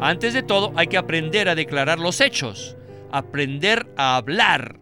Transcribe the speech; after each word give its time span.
Antes 0.00 0.34
de 0.34 0.42
todo, 0.42 0.72
hay 0.76 0.88
que 0.88 0.98
aprender 0.98 1.48
a 1.48 1.54
declarar 1.54 1.98
los 1.98 2.20
hechos, 2.20 2.76
aprender 3.10 3.86
a 3.96 4.16
hablar, 4.16 4.78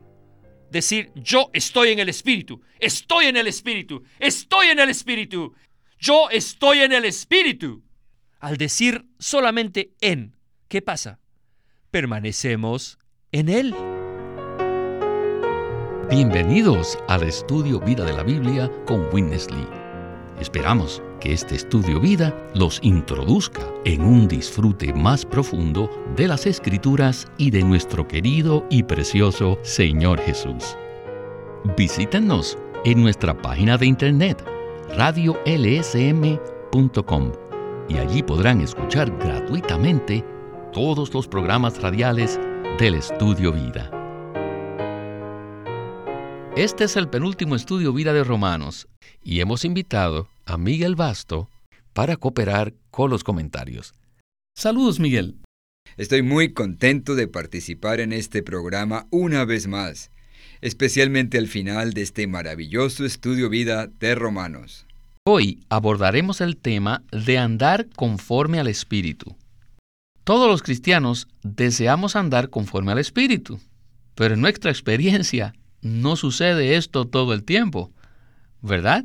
decir, 0.71 1.13
yo 1.15 1.51
estoy 1.53 1.91
en 1.91 2.01
el 2.01 2.09
Espíritu, 2.09 2.61
estoy 2.81 3.27
en 3.27 3.37
el 3.37 3.47
Espíritu, 3.47 4.03
estoy 4.19 4.67
en 4.67 4.81
el 4.81 4.89
Espíritu, 4.89 5.55
yo 5.99 6.29
estoy 6.31 6.81
en 6.81 6.93
el 6.93 7.05
Espíritu. 7.05 7.85
Al 8.41 8.57
decir 8.57 9.07
solamente 9.21 9.95
en, 10.01 10.37
¿qué 10.69 10.83
pasa? 10.83 11.21
Permanecemos 11.93 12.99
en 13.31 13.49
Él. 13.49 13.75
Bienvenidos 16.11 16.99
al 17.09 17.23
estudio 17.23 17.79
Vida 17.79 18.05
de 18.05 18.13
la 18.13 18.25
Biblia 18.25 18.71
con 18.85 19.09
Witness 19.13 19.49
Lee. 19.51 19.69
Esperamos 20.41 21.01
que 21.25 21.33
este 21.33 21.57
estudio 21.57 21.99
vida 22.01 22.37
los 22.55 22.79
introduzca 22.83 23.63
en 23.87 24.03
un 24.03 24.29
disfrute 24.29 24.93
más 24.93 25.25
profundo 25.25 25.91
de 26.17 26.29
las 26.29 26.45
Escrituras 26.45 27.27
y 27.39 27.51
de 27.51 27.63
nuestro 27.63 28.07
querido 28.07 28.67
y 28.69 28.83
precioso 28.83 29.59
Señor 29.63 30.21
Jesús. 30.21 30.77
Visítenos 31.79 32.59
en 32.85 33.03
nuestra 33.03 33.35
página 33.41 33.79
de 33.79 33.87
internet 33.87 34.45
radiolsm.com 34.99 36.43
y 37.89 37.97
allí 37.97 38.23
podrán 38.23 38.61
escuchar 38.61 39.11
gratuitamente 39.17 40.23
todos 40.75 41.15
los 41.15 41.27
programas 41.27 41.81
radiales 41.81 42.39
del 42.79 42.97
Estudio 42.97 43.51
Vida. 43.51 43.91
Este 46.55 46.85
es 46.85 46.97
el 46.97 47.09
penúltimo 47.09 47.57
estudio 47.57 47.95
vida 47.95 48.13
de 48.13 48.25
Romanos 48.25 48.87
y 49.23 49.41
hemos 49.41 49.65
invitado 49.65 50.29
a 50.47 50.59
Miguel 50.59 50.97
Basto 50.97 51.51
para 51.93 52.17
cooperar 52.17 52.75
con 52.91 53.11
los 53.11 53.25
comentarios. 53.25 53.95
Saludos, 54.57 55.01
Miguel. 55.01 55.37
Estoy 55.97 56.23
muy 56.23 56.53
contento 56.53 57.15
de 57.15 57.29
participar 57.29 58.01
en 58.01 58.13
este 58.13 58.43
programa 58.43 59.07
una 59.11 59.45
vez 59.45 59.67
más, 59.67 60.11
especialmente 60.61 61.39
al 61.39 61.47
final 61.47 61.93
de 61.93 62.03
este 62.03 62.27
maravilloso 62.27 63.05
estudio 63.05 63.49
vida 63.49 63.87
de 63.87 64.15
Romanos. 64.15 64.87
Hoy 65.27 65.61
abordaremos 65.69 66.41
el 66.41 66.57
tema 66.57 67.03
de 67.11 67.39
andar 67.39 67.89
conforme 67.97 68.59
al 68.59 68.67
Espíritu. 68.67 69.37
Todos 70.25 70.49
los 70.49 70.63
cristianos 70.63 71.29
deseamos 71.43 72.17
andar 72.17 72.51
conforme 72.51 72.93
al 72.93 72.99
Espíritu, 72.99 73.61
pero 74.15 74.35
en 74.35 74.41
nuestra 74.41 74.71
experiencia 74.71 75.55
no 75.81 76.17
sucede 76.17 76.77
esto 76.77 77.07
todo 77.07 77.35
el 77.35 77.45
tiempo, 77.45 77.93
¿verdad? 78.63 79.05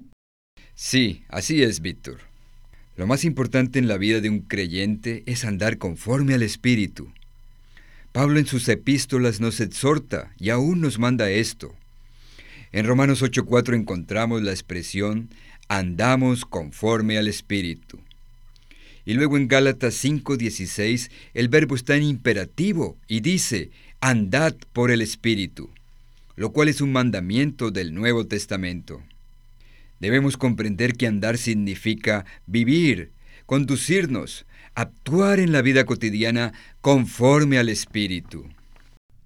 Sí, 0.82 1.24
así 1.28 1.62
es, 1.62 1.82
Víctor. 1.82 2.20
Lo 2.96 3.06
más 3.06 3.26
importante 3.26 3.80
en 3.80 3.90
la 3.90 3.98
vida 3.98 4.22
de 4.22 4.30
un 4.30 4.40
creyente 4.40 5.24
es 5.26 5.44
andar 5.44 5.78
conforme 5.78 6.34
al 6.36 6.42
Espíritu. 6.42 7.12
Pablo 8.14 8.40
en 8.40 8.46
sus 8.46 8.70
epístolas 8.70 9.42
nos 9.42 9.60
exhorta 9.60 10.32
y 10.40 10.52
aún 10.52 10.80
nos 10.80 10.98
manda 10.98 11.30
esto. 11.30 11.76
En 12.72 12.86
Romanos 12.86 13.22
8:4 13.22 13.76
encontramos 13.76 14.42
la 14.42 14.52
expresión 14.52 15.28
andamos 15.68 16.46
conforme 16.46 17.18
al 17.18 17.28
Espíritu. 17.28 18.00
Y 19.06 19.16
luego 19.16 19.36
en 19.36 19.50
Gálatas 19.50 19.96
5:16 19.96 21.12
el 21.34 21.50
verbo 21.50 21.76
está 21.76 21.98
en 21.98 22.04
imperativo 22.04 22.96
y 23.06 23.20
dice, 23.20 23.70
andad 24.00 24.56
por 24.72 24.92
el 24.92 25.02
Espíritu 25.02 25.70
lo 26.38 26.54
cual 26.54 26.70
es 26.70 26.80
un 26.80 26.94
mandamiento 26.94 27.70
del 27.70 27.94
Nuevo 27.94 28.26
Testamento. 28.26 29.04
Debemos 30.00 30.38
comprender 30.38 30.94
que 30.94 31.08
andar 31.08 31.38
significa 31.38 32.26
vivir, 32.46 33.12
conducirnos, 33.46 34.46
actuar 34.76 35.40
en 35.40 35.52
la 35.52 35.62
vida 35.62 35.86
cotidiana 35.86 36.54
conforme 36.82 37.58
al 37.58 37.70
Espíritu. 37.70 38.46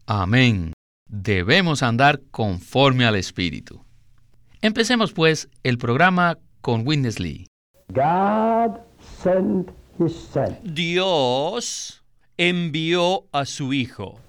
Amén. 0.06 0.74
Debemos 1.08 1.84
andar 1.84 2.22
conforme 2.32 3.06
al 3.06 3.16
Espíritu. 3.16 3.84
Empecemos 4.62 5.14
pues 5.14 5.50
el 5.64 5.78
programa 5.78 6.40
con 6.62 6.88
Witness 6.88 7.20
Lee. 7.20 7.46
Dios 10.64 12.04
envió 12.38 13.26
a 13.32 13.46
su 13.46 13.74
Hijo. 13.74 14.20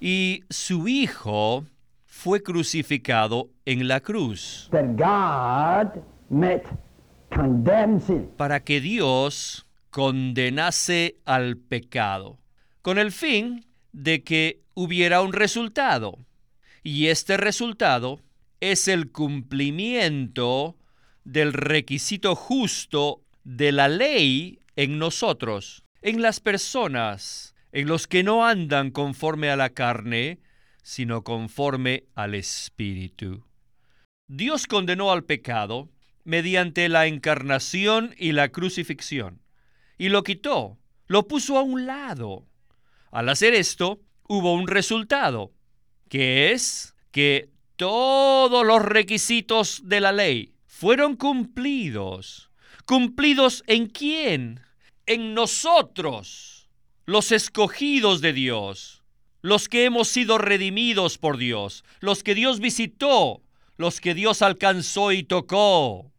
Y 0.00 0.44
su 0.48 0.88
hijo 0.88 1.66
fue 2.22 2.40
crucificado 2.44 3.50
en 3.64 3.88
la 3.88 3.98
cruz. 3.98 4.70
Para 8.36 8.62
que 8.62 8.80
Dios 8.80 9.66
condenase 9.90 11.16
al 11.24 11.56
pecado, 11.56 12.38
con 12.80 12.98
el 12.98 13.10
fin 13.10 13.66
de 13.90 14.22
que 14.22 14.62
hubiera 14.74 15.20
un 15.20 15.32
resultado. 15.32 16.16
Y 16.84 17.08
este 17.08 17.36
resultado 17.36 18.20
es 18.60 18.86
el 18.86 19.10
cumplimiento 19.10 20.76
del 21.24 21.52
requisito 21.52 22.36
justo 22.36 23.24
de 23.42 23.72
la 23.72 23.88
ley 23.88 24.60
en 24.76 25.00
nosotros 25.00 25.82
en 26.02 26.22
las 26.22 26.38
personas, 26.38 27.56
en 27.72 27.88
los 27.88 28.06
que 28.06 28.22
no 28.22 28.46
andan 28.46 28.92
conforme 28.92 29.50
a 29.50 29.56
la 29.56 29.70
carne, 29.70 30.38
sino 30.82 31.24
conforme 31.24 32.04
al 32.14 32.34
Espíritu. 32.34 33.44
Dios 34.28 34.66
condenó 34.66 35.12
al 35.12 35.24
pecado 35.24 35.90
mediante 36.24 36.88
la 36.88 37.06
encarnación 37.06 38.14
y 38.18 38.32
la 38.32 38.50
crucifixión, 38.50 39.40
y 39.98 40.08
lo 40.08 40.22
quitó, 40.22 40.78
lo 41.06 41.26
puso 41.26 41.58
a 41.58 41.62
un 41.62 41.86
lado. 41.86 42.46
Al 43.10 43.28
hacer 43.28 43.54
esto, 43.54 44.00
hubo 44.28 44.54
un 44.54 44.68
resultado, 44.68 45.52
que 46.08 46.52
es 46.52 46.94
que 47.10 47.50
todos 47.76 48.64
los 48.66 48.82
requisitos 48.82 49.82
de 49.84 50.00
la 50.00 50.12
ley 50.12 50.54
fueron 50.66 51.16
cumplidos. 51.16 52.50
¿Cumplidos 52.84 53.62
en 53.66 53.86
quién? 53.86 54.60
en 55.06 55.34
nosotros, 55.34 56.68
los 57.04 57.32
escogidos 57.32 58.20
de 58.20 58.32
Dios, 58.32 59.01
los 59.42 59.68
que 59.68 59.84
hemos 59.84 60.08
sido 60.08 60.38
redimidos 60.38 61.18
por 61.18 61.36
Dios, 61.36 61.84
los 62.00 62.22
que 62.22 62.34
Dios 62.34 62.60
visitó, 62.60 63.42
los 63.76 64.00
que 64.00 64.14
Dios 64.14 64.40
alcanzó 64.40 65.12
y 65.12 65.24
tocó. 65.24 66.10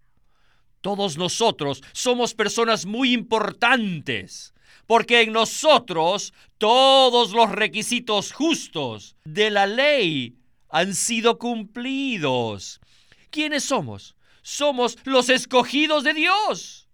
Todos 0.82 1.18
nosotros 1.18 1.82
somos 1.94 2.34
personas 2.34 2.86
muy 2.86 3.14
importantes, 3.14 4.54
porque 4.86 5.22
en 5.22 5.32
nosotros 5.32 6.34
todos 6.58 7.32
los 7.32 7.50
requisitos 7.50 8.34
justos 8.34 9.16
de 9.24 9.50
la 9.50 9.66
ley 9.66 10.36
han 10.70 10.94
sido 10.94 11.40
cumplidos. 11.40 12.82
¿Quiénes 13.30 13.64
somos? 13.64 14.16
Somos 14.42 14.98
los 15.06 15.30
escogidos 15.30 16.04
de 16.04 16.14
Dios. 16.14 16.90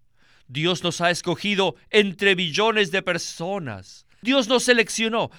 Dios 0.48 0.84
nos 0.84 1.02
ha 1.02 1.10
escogido 1.10 1.76
entre 1.90 2.36
billones 2.36 2.92
de 2.92 3.02
personas. 3.02 4.06
Dios 4.22 4.48
nos 4.48 4.64
seleccionó. 4.64 5.32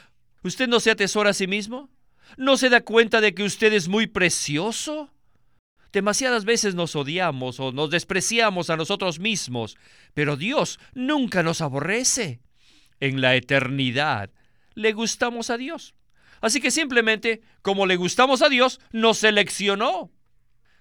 ¿Usted 0.43 0.69
no 0.69 0.81
se 0.81 0.91
atesora 0.91 1.31
a 1.31 1.35
sí 1.35 1.47
mismo? 1.47 1.91
¿No 2.37 2.57
se 2.57 2.71
da 2.71 2.81
cuenta 2.81 3.21
de 3.21 3.35
que 3.35 3.43
usted 3.43 3.73
es 3.73 3.89
muy 3.89 4.07
precioso? 4.07 5.11
Demasiadas 5.93 6.45
veces 6.45 6.75
nos 6.75 6.95
odiamos 6.95 7.59
o 7.61 7.73
nos 7.73 7.91
despreciamos 7.91 8.71
a 8.71 8.77
nosotros 8.77 9.19
mismos, 9.19 9.77
pero 10.15 10.37
Dios 10.37 10.79
nunca 10.95 11.43
nos 11.43 11.61
aborrece. 11.61 12.41
En 13.01 13.21
la 13.21 13.35
eternidad 13.35 14.31
le 14.75 14.93
gustamos 14.93 15.51
a 15.51 15.57
Dios. 15.57 15.95
Así 16.41 16.61
que 16.61 16.71
simplemente, 16.71 17.43
como 17.61 17.87
le 17.87 17.97
gustamos 17.97 18.41
a 18.41 18.49
Dios, 18.49 18.81
nos 18.93 19.19
seleccionó. 19.19 20.11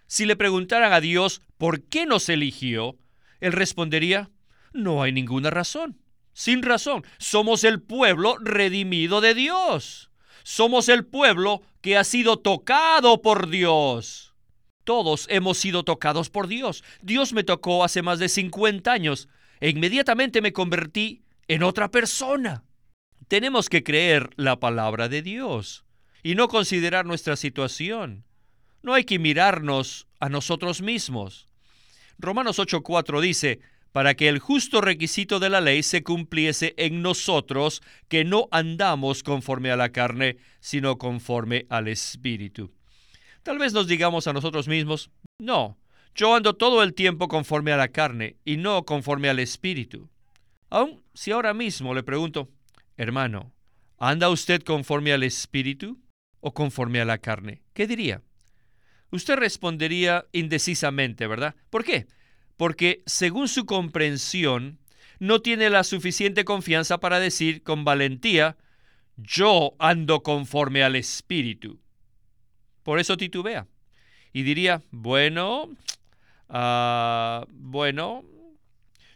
Si 0.08 0.26
le 0.26 0.36
preguntaran 0.36 0.94
a 0.94 1.02
Dios 1.02 1.42
por 1.58 1.84
qué 1.84 2.06
nos 2.06 2.30
eligió, 2.30 2.98
él 3.42 3.52
respondería, 3.52 4.30
no 4.74 5.02
hay 5.04 5.12
ninguna 5.12 5.50
razón. 5.50 6.00
Sin 6.34 6.64
razón. 6.64 7.04
Somos 7.18 7.64
el 7.64 7.82
pueblo 7.82 8.38
redimido 8.40 9.22
de 9.22 9.34
Dios. 9.34 10.10
Somos 10.44 10.90
el 10.90 11.06
pueblo 11.06 11.62
que 11.82 11.98
ha 11.98 12.04
sido 12.04 12.38
tocado 12.38 13.22
por 13.22 13.50
Dios. 13.50 14.34
Todos 14.84 15.28
hemos 15.30 15.58
sido 15.58 15.84
tocados 15.84 16.30
por 16.30 16.48
Dios. 16.48 16.84
Dios 17.02 17.34
me 17.34 17.44
tocó 17.44 17.84
hace 17.84 18.02
más 18.02 18.20
de 18.20 18.30
50 18.30 18.92
años 18.92 19.28
e 19.60 19.70
inmediatamente 19.70 20.42
me 20.42 20.54
convertí 20.54 21.22
en 21.48 21.64
otra 21.64 21.92
persona. 21.92 22.64
Tenemos 23.28 23.70
que 23.70 23.84
creer 23.84 24.30
la 24.38 24.60
palabra 24.60 25.08
de 25.10 25.22
Dios 25.22 25.86
y 26.24 26.36
no 26.36 26.48
considerar 26.48 27.06
nuestra 27.06 27.36
situación. 27.36 28.26
No 28.82 28.94
hay 28.94 29.04
que 29.04 29.20
mirarnos 29.20 30.08
a 30.20 30.30
nosotros 30.30 30.82
mismos. 30.82 31.48
Romanos 32.18 32.60
8:4 32.60 33.22
dice, 33.22 33.60
para 33.92 34.16
que 34.16 34.28
el 34.28 34.40
justo 34.40 34.82
requisito 34.82 35.40
de 35.40 35.50
la 35.50 35.62
ley 35.62 35.84
se 35.84 36.04
cumpliese 36.04 36.74
en 36.78 37.02
nosotros, 37.02 37.82
que 38.08 38.24
no 38.24 38.48
andamos 38.52 39.24
conforme 39.24 39.72
a 39.72 39.76
la 39.76 39.90
carne, 39.90 40.38
sino 40.60 40.98
conforme 40.98 41.66
al 41.70 41.88
Espíritu. 41.88 42.72
Tal 43.44 43.58
vez 43.58 43.74
nos 43.74 43.88
digamos 43.88 44.28
a 44.28 44.34
nosotros 44.34 44.68
mismos, 44.68 45.10
no, 45.40 45.78
yo 46.16 46.36
ando 46.36 46.56
todo 46.56 46.84
el 46.84 46.94
tiempo 46.94 47.28
conforme 47.28 47.72
a 47.72 47.78
la 47.78 47.88
carne 47.88 48.36
y 48.44 48.58
no 48.58 48.84
conforme 48.84 49.30
al 49.30 49.40
espíritu. 49.40 50.10
Aun 50.70 51.02
si 51.14 51.32
ahora 51.32 51.54
mismo 51.54 51.94
le 51.94 52.04
pregunto, 52.04 52.50
hermano, 52.98 53.54
¿anda 53.98 54.30
usted 54.30 54.62
conforme 54.64 55.14
al 55.14 55.24
espíritu 55.24 55.98
o 56.42 56.54
conforme 56.54 57.00
a 57.00 57.06
la 57.06 57.20
carne? 57.20 57.62
¿Qué 57.74 57.88
diría? 57.88 58.22
Usted 59.12 59.38
respondería 59.38 60.26
indecisamente, 60.32 61.26
¿verdad? 61.26 61.56
¿Por 61.70 61.84
qué? 61.84 62.06
Porque 62.60 63.04
según 63.06 63.48
su 63.48 63.66
comprensión, 63.66 64.80
no 65.18 65.42
tiene 65.42 65.70
la 65.70 65.86
suficiente 65.86 66.44
confianza 66.44 66.98
para 66.98 67.22
decir 67.22 67.64
con 67.64 67.86
valentía, 67.86 68.58
yo 69.16 69.76
ando 69.80 70.24
conforme 70.24 70.84
al 70.84 70.98
espíritu. 70.98 71.80
Por 72.84 73.00
eso 73.00 73.16
titubea. 73.16 73.66
Y 74.34 74.44
diría, 74.44 74.82
bueno, 74.92 75.70
uh, 76.50 77.46
bueno, 77.50 78.26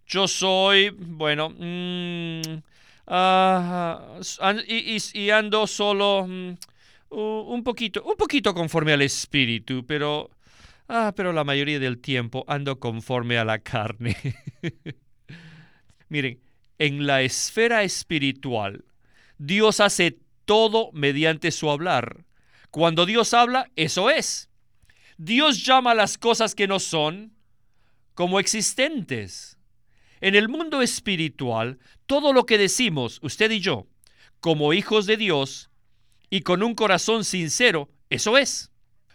yo 0.07 0.25
soy, 0.29 0.91
bueno, 0.91 1.49
mm, 1.49 2.61
uh, 3.07 4.21
y, 4.69 5.29
ando 5.31 5.67
solo 5.67 6.19
um, 6.19 6.55
un 7.09 7.61
poquito, 7.65 8.03
un 8.03 8.15
poquito 8.15 8.53
conforme 8.53 8.93
al 8.93 9.01
espíritu, 9.01 9.83
pero, 9.85 10.29
ah, 10.93 11.13
pero 11.15 11.33
la 11.33 11.43
mayoría 11.43 11.79
del 11.79 11.99
tiempo 11.99 12.45
ando 12.47 12.79
conforme 12.79 13.37
a 13.37 13.45
la 13.45 13.59
carne. 13.59 14.15
Miren, 16.09 16.39
en 16.77 17.07
la 17.07 17.23
esfera 17.23 17.83
espiritual, 17.83 18.85
Dios 19.37 19.79
hace 19.79 20.19
todo 20.45 20.91
mediante 20.93 21.51
su 21.51 21.69
hablar. 21.69 22.25
Cuando 22.69 23.05
Dios 23.05 23.33
habla, 23.33 23.71
eso 23.75 24.09
es. 24.09 24.49
Dios 25.17 25.63
llama 25.65 25.93
las 25.93 26.17
cosas 26.17 26.55
que 26.55 26.67
no 26.67 26.79
son 26.79 27.33
como 28.13 28.39
existentes. 28.39 29.57
En 30.21 30.35
el 30.35 30.47
mundo 30.47 30.81
espiritual, 30.81 31.79
todo 32.05 32.33
lo 32.33 32.45
que 32.45 32.57
decimos, 32.57 33.19
usted 33.21 33.51
y 33.51 33.59
yo, 33.59 33.87
como 34.39 34.73
hijos 34.73 35.05
de 35.05 35.17
Dios 35.17 35.69
y 36.29 36.41
con 36.41 36.63
un 36.63 36.75
corazón 36.75 37.25
sincero, 37.25 37.89
eso 38.09 38.37
es. 38.37 38.71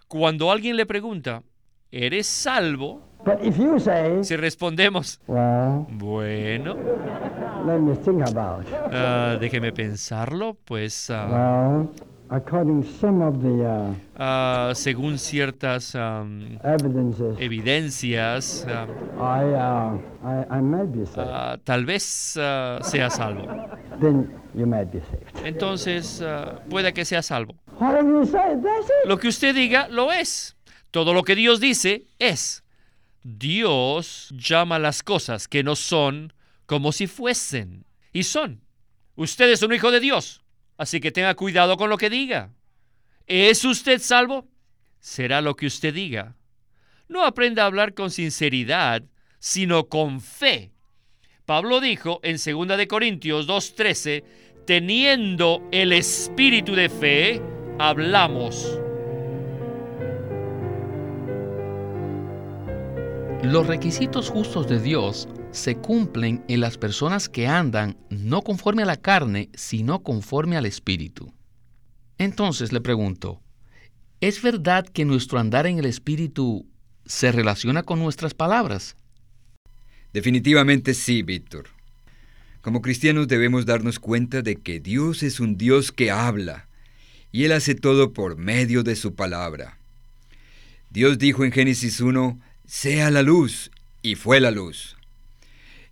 Cuando 0.07 0.51
alguien 0.51 0.77
le 0.77 0.87
pregunta, 0.87 1.43
¿eres 1.91 2.27
salvo? 2.27 3.03
si 4.23 4.37
respondemos, 4.37 5.21
bueno, 5.27 6.77
uh, 8.87 9.39
déjeme 9.39 9.73
pensarlo, 9.73 10.57
pues 10.65 11.11
uh, 11.11 11.15
uh, 14.19 14.75
según 14.75 15.19
ciertas 15.19 15.95
um, 15.95 16.59
evidencias, 17.39 18.67
tal 21.65 21.85
vez 21.87 22.03
sea 22.03 23.11
salvo. 23.11 23.47
Entonces, 25.45 26.25
puede 26.71 26.93
que 26.93 27.05
sea 27.05 27.23
salvo. 27.23 27.55
Lo 29.05 29.19
que 29.19 29.29
usted 29.29 29.55
diga, 29.55 29.89
lo 29.89 30.13
es. 30.13 30.58
Todo 30.99 31.15
lo 31.15 31.23
que 31.23 31.37
Dios 31.37 31.61
dice, 31.61 32.09
es. 32.19 32.65
Dios 33.23 34.35
llama 34.37 34.81
las 34.81 35.05
cosas 35.05 35.47
que 35.47 35.63
no 35.63 35.77
son 35.77 36.33
como 36.67 36.91
si 36.91 37.07
fuesen. 37.07 37.87
Y 38.13 38.25
son. 38.25 38.65
Usted 39.15 39.49
es 39.49 39.63
un 39.63 39.73
hijo 39.73 39.93
de 39.93 40.01
Dios. 40.01 40.43
Así 40.77 40.99
que 40.99 41.13
tenga 41.13 41.37
cuidado 41.37 41.77
con 41.77 41.89
lo 41.89 41.99
que 41.99 42.11
diga. 42.11 42.53
¿Es 43.29 43.65
usted 43.65 44.01
salvo? 44.01 44.49
Será 44.99 45.41
lo 45.41 45.55
que 45.55 45.67
usted 45.67 45.95
diga. 45.95 46.35
No 47.07 47.25
aprenda 47.25 47.63
a 47.63 47.67
hablar 47.67 47.95
con 47.95 48.11
sinceridad, 48.11 49.05
sino 49.39 49.89
con 49.89 50.21
fe. 50.21 50.73
Pablo 51.47 51.81
dijo 51.81 52.19
en 52.25 52.39
2 52.45 52.77
de 52.77 52.89
Corintios 52.89 53.47
2:13, 53.47 54.25
teniendo 54.67 55.63
el 55.71 55.93
espíritu 55.93 56.75
de 56.75 56.89
fe, 56.89 57.41
hablamos. 57.79 58.81
Los 63.43 63.69
requisitos 63.69 64.31
justos 64.31 64.69
de 64.69 64.81
Dios 64.81 65.29
se 65.53 65.77
cumplen 65.77 66.45
en 66.49 66.61
las 66.61 66.77
personas 66.77 67.29
que 67.29 67.47
andan 67.47 67.97
no 68.11 68.43
conforme 68.43 68.83
a 68.83 68.87
la 68.87 68.97
carne, 68.97 69.49
sino 69.55 70.03
conforme 70.03 70.57
al 70.57 70.67
Espíritu. 70.67 71.33
Entonces 72.19 72.73
le 72.73 72.81
pregunto, 72.81 73.41
¿es 74.21 74.43
verdad 74.43 74.89
que 74.89 75.05
nuestro 75.05 75.39
andar 75.39 75.69
en 75.69 75.79
el 75.79 75.85
Espíritu 75.85 76.67
se 77.07 77.31
relaciona 77.31 77.85
con 77.85 78.01
nuestras 78.01 78.35
palabras? 78.35 78.97
Definitivamente 80.13 80.93
sí, 80.93 81.23
Víctor. 81.23 81.67
Como 82.61 82.83
cristianos 82.83 83.29
debemos 83.29 83.67
darnos 83.67 84.01
cuenta 84.01 84.43
de 84.43 84.57
que 84.57 84.81
Dios 84.81 85.23
es 85.23 85.39
un 85.39 85.57
Dios 85.57 85.93
que 85.93 86.11
habla, 86.11 86.67
y 87.31 87.45
Él 87.45 87.53
hace 87.53 87.77
todo 87.77 88.13
por 88.13 88.37
medio 88.37 88.83
de 88.83 88.97
su 88.97 89.15
palabra. 89.15 89.79
Dios 90.91 91.19
dijo 91.19 91.45
en 91.45 91.53
Génesis 91.53 92.01
1, 92.01 92.41
sea 92.69 93.11
la 93.11 93.23
luz, 93.23 93.71
y 94.03 94.15
fue 94.15 94.41
la 94.41 94.51
luz. 94.51 94.97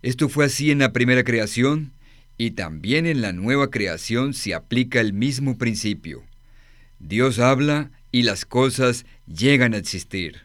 Esto 0.03 0.29
fue 0.29 0.45
así 0.45 0.69
en 0.69 0.77
la 0.77 0.93
primera 0.93 1.23
creación 1.23 1.91
y 2.37 2.51
también 2.51 3.07
en 3.07 3.21
la 3.21 3.33
nueva 3.33 3.71
creación 3.71 4.35
se 4.35 4.53
aplica 4.53 5.01
el 5.01 5.11
mismo 5.11 5.57
principio. 5.57 6.23
Dios 6.99 7.39
habla 7.39 7.89
y 8.11 8.21
las 8.21 8.45
cosas 8.45 9.07
llegan 9.25 9.73
a 9.73 9.77
existir. 9.77 10.41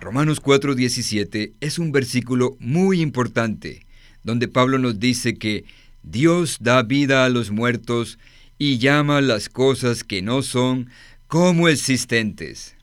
Romanos 0.00 0.40
4:17 0.40 1.52
es 1.60 1.78
un 1.80 1.90
versículo 1.90 2.56
muy 2.60 3.00
importante, 3.02 3.84
donde 4.22 4.46
Pablo 4.46 4.78
nos 4.78 5.00
dice 5.00 5.34
que 5.34 5.64
Dios 6.04 6.58
da 6.60 6.82
vida 6.84 7.24
a 7.24 7.28
los 7.28 7.50
muertos 7.50 8.20
y 8.56 8.78
llama 8.78 9.20
las 9.20 9.48
cosas 9.48 10.04
que 10.04 10.22
no 10.22 10.42
son 10.42 10.90
como 11.26 11.68
existentes. 11.68 12.76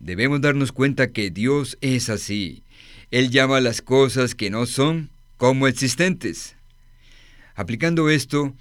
Debemos 0.00 0.40
darnos 0.40 0.72
cuenta 0.72 1.12
que 1.12 1.30
Dios 1.30 1.78
es 1.80 2.08
así 2.10 2.64
él 3.10 3.30
llama 3.30 3.60
las 3.60 3.82
cosas 3.82 4.34
que 4.34 4.50
no 4.50 4.66
son 4.66 5.10
como 5.36 5.66
existentes. 5.66 6.56
Aplicando 7.54 8.08
esto, 8.08 8.54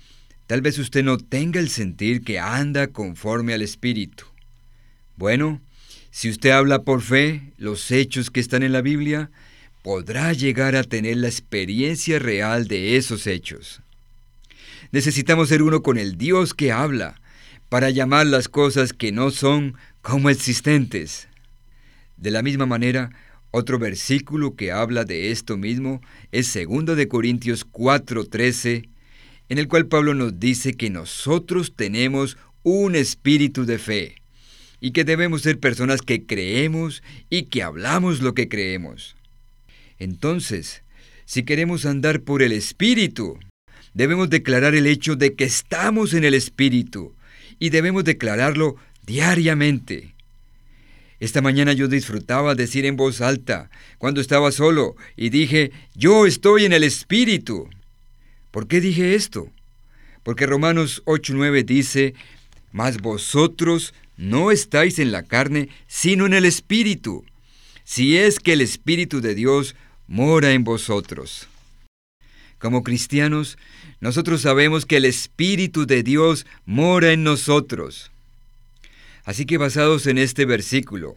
tal 0.47 0.61
vez 0.61 0.79
usted 0.79 1.03
no 1.03 1.17
tenga 1.17 1.59
el 1.59 1.69
sentir 1.69 2.23
que 2.23 2.39
anda 2.39 2.87
conforme 2.87 3.53
al 3.53 3.61
Espíritu. 3.61 4.25
Bueno, 5.15 5.61
si 6.09 6.29
usted 6.29 6.49
habla 6.49 6.81
por 6.81 7.01
fe 7.01 7.53
los 7.57 7.91
hechos 7.91 8.31
que 8.31 8.39
están 8.39 8.63
en 8.63 8.71
la 8.71 8.81
Biblia, 8.81 9.29
podrá 9.83 10.33
llegar 10.33 10.75
a 10.75 10.83
tener 10.83 11.17
la 11.17 11.27
experiencia 11.27 12.17
real 12.17 12.67
de 12.67 12.97
esos 12.97 13.27
hechos. 13.27 13.81
Necesitamos 14.91 15.49
ser 15.49 15.61
uno 15.61 15.83
con 15.83 15.99
el 15.99 16.17
Dios 16.17 16.55
que 16.55 16.71
habla, 16.71 17.21
para 17.69 17.91
llamar 17.91 18.25
las 18.25 18.49
cosas 18.49 18.93
que 18.93 19.11
no 19.11 19.29
son 19.29 19.75
como 20.01 20.31
existentes. 20.31 21.28
De 22.19 22.31
la 22.31 22.41
misma 22.41 22.65
manera, 22.65 23.11
otro 23.51 23.79
versículo 23.79 24.57
que 24.57 24.73
habla 24.73 25.05
de 25.05 25.31
esto 25.31 25.55
mismo 25.55 26.01
es 26.33 26.53
2 26.53 26.97
de 26.97 27.07
Corintios 27.07 27.65
4:13, 27.65 28.89
en 29.47 29.57
el 29.57 29.69
cual 29.69 29.87
Pablo 29.87 30.13
nos 30.13 30.37
dice 30.37 30.73
que 30.73 30.89
nosotros 30.89 31.73
tenemos 31.77 32.37
un 32.61 32.95
espíritu 32.95 33.65
de 33.65 33.79
fe 33.79 34.15
y 34.81 34.91
que 34.91 35.05
debemos 35.05 35.43
ser 35.43 35.59
personas 35.59 36.01
que 36.01 36.25
creemos 36.25 37.03
y 37.29 37.43
que 37.43 37.63
hablamos 37.63 38.21
lo 38.21 38.33
que 38.33 38.49
creemos. 38.49 39.15
Entonces, 39.97 40.83
si 41.23 41.43
queremos 41.43 41.85
andar 41.85 42.21
por 42.21 42.43
el 42.43 42.51
espíritu, 42.51 43.39
debemos 43.93 44.29
declarar 44.29 44.75
el 44.75 44.87
hecho 44.87 45.15
de 45.15 45.35
que 45.35 45.45
estamos 45.45 46.13
en 46.13 46.25
el 46.25 46.33
espíritu 46.33 47.15
y 47.59 47.69
debemos 47.69 48.03
declararlo 48.03 48.75
diariamente. 49.05 50.15
Esta 51.19 51.41
mañana 51.41 51.73
yo 51.73 51.87
disfrutaba 51.87 52.55
decir 52.55 52.85
en 52.85 52.95
voz 52.95 53.19
alta, 53.19 53.69
cuando 53.97 54.21
estaba 54.21 54.51
solo, 54.51 54.95
y 55.17 55.29
dije, 55.29 55.71
yo 55.93 56.25
estoy 56.25 56.65
en 56.65 56.73
el 56.73 56.83
Espíritu. 56.83 57.69
¿Por 58.51 58.67
qué 58.67 58.79
dije 58.79 59.15
esto? 59.15 59.49
Porque 60.23 60.45
Romanos 60.45 61.03
8:9 61.05 61.65
dice, 61.65 62.13
mas 62.71 62.99
vosotros 62.99 63.93
no 64.15 64.51
estáis 64.51 64.99
en 64.99 65.11
la 65.11 65.23
carne, 65.23 65.69
sino 65.87 66.25
en 66.25 66.33
el 66.33 66.45
Espíritu, 66.45 67.25
si 67.83 68.17
es 68.17 68.39
que 68.39 68.53
el 68.53 68.61
Espíritu 68.61 69.19
de 69.19 69.35
Dios 69.35 69.75
mora 70.07 70.53
en 70.53 70.63
vosotros. 70.63 71.47
Como 72.59 72.83
cristianos, 72.83 73.57
nosotros 73.99 74.41
sabemos 74.41 74.85
que 74.85 74.97
el 74.97 75.05
Espíritu 75.05 75.85
de 75.85 76.03
Dios 76.03 76.45
mora 76.65 77.11
en 77.11 77.23
nosotros. 77.23 78.11
Así 79.29 79.45
que 79.45 79.59
basados 79.59 80.07
en 80.07 80.17
este 80.17 80.45
versículo, 80.45 81.15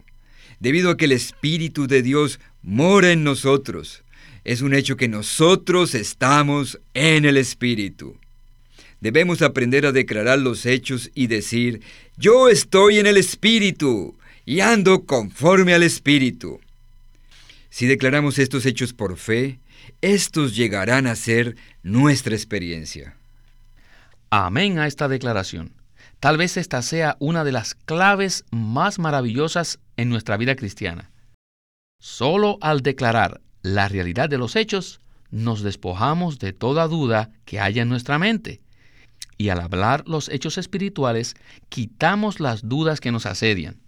debido 0.61 0.91
a 0.91 0.99
que 0.99 1.07
el 1.07 1.13
Espíritu 1.13 1.87
de 1.87 2.03
Dios 2.03 2.41
mora 2.61 3.11
en 3.11 3.25
nosotros, 3.25 4.05
es 4.45 4.61
un 4.61 4.75
hecho 4.75 4.99
que 4.99 5.09
nosotros 5.09 5.95
estamos 5.95 6.79
en 6.93 7.25
el 7.25 7.39
Espíritu. 7.39 8.19
Debemos 9.01 9.41
aprender 9.41 9.87
a 9.87 9.93
declarar 9.93 10.41
los 10.41 10.67
hechos 10.67 11.11
y 11.15 11.29
decir, 11.29 11.81
yo 12.19 12.51
estoy 12.51 12.99
en 12.99 13.07
el 13.07 13.17
Espíritu, 13.17 14.15
y 14.45 14.61
ando 14.61 15.07
conforme 15.07 15.73
al 15.73 15.83
Espíritu. 15.83 16.61
Si 17.71 17.87
declaramos 17.87 18.39
estos 18.39 18.67
hechos 18.67 18.93
por 18.93 19.17
fe, 19.17 19.59
estos 20.03 20.55
llegarán 20.55 21.07
a 21.07 21.17
ser 21.17 21.57
nuestra 21.83 22.35
experiencia. 22.35 23.17
Amén 24.29 24.79
a 24.79 24.87
esta 24.87 25.09
declaración. 25.09 25.73
Tal 26.23 26.37
vez 26.37 26.57
esta 26.57 26.83
sea 26.83 27.17
una 27.19 27.43
de 27.43 27.51
las 27.51 27.75
claves 27.75 28.45
más 28.53 29.01
maravillosas 29.01 29.81
en 29.97 30.09
nuestra 30.09 30.37
vida 30.37 30.55
cristiana. 30.55 31.11
Solo 31.99 32.59
al 32.61 32.83
declarar 32.83 33.41
la 33.63 33.89
realidad 33.89 34.29
de 34.29 34.39
los 34.39 34.55
hechos, 34.55 35.01
nos 35.33 35.63
despojamos 35.63 36.39
de 36.39 36.53
toda 36.53 36.87
duda 36.87 37.31
que 37.45 37.59
haya 37.59 37.83
en 37.83 37.89
nuestra 37.89 38.21
mente. 38.21 38.61
Y 39.37 39.49
al 39.49 39.59
hablar 39.59 40.05
los 40.07 40.29
hechos 40.29 40.59
espirituales, 40.59 41.35
quitamos 41.69 42.39
las 42.39 42.69
dudas 42.69 43.01
que 43.01 43.11
nos 43.11 43.27
asedian. 43.27 43.81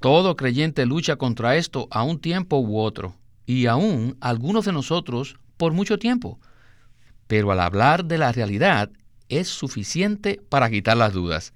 Todo 0.00 0.34
creyente 0.34 0.86
lucha 0.86 1.14
contra 1.14 1.54
esto 1.54 1.86
a 1.92 2.02
un 2.02 2.18
tiempo 2.18 2.58
u 2.58 2.80
otro, 2.80 3.14
y 3.46 3.66
aún 3.66 4.16
algunos 4.20 4.64
de 4.64 4.72
nosotros 4.72 5.36
por 5.56 5.72
mucho 5.72 6.00
tiempo. 6.00 6.40
Pero 7.28 7.52
al 7.52 7.60
hablar 7.60 8.06
de 8.06 8.18
la 8.18 8.32
realidad 8.32 8.90
es 9.28 9.46
suficiente 9.46 10.40
para 10.48 10.68
quitar 10.68 10.96
las 10.96 11.12
dudas. 11.12 11.52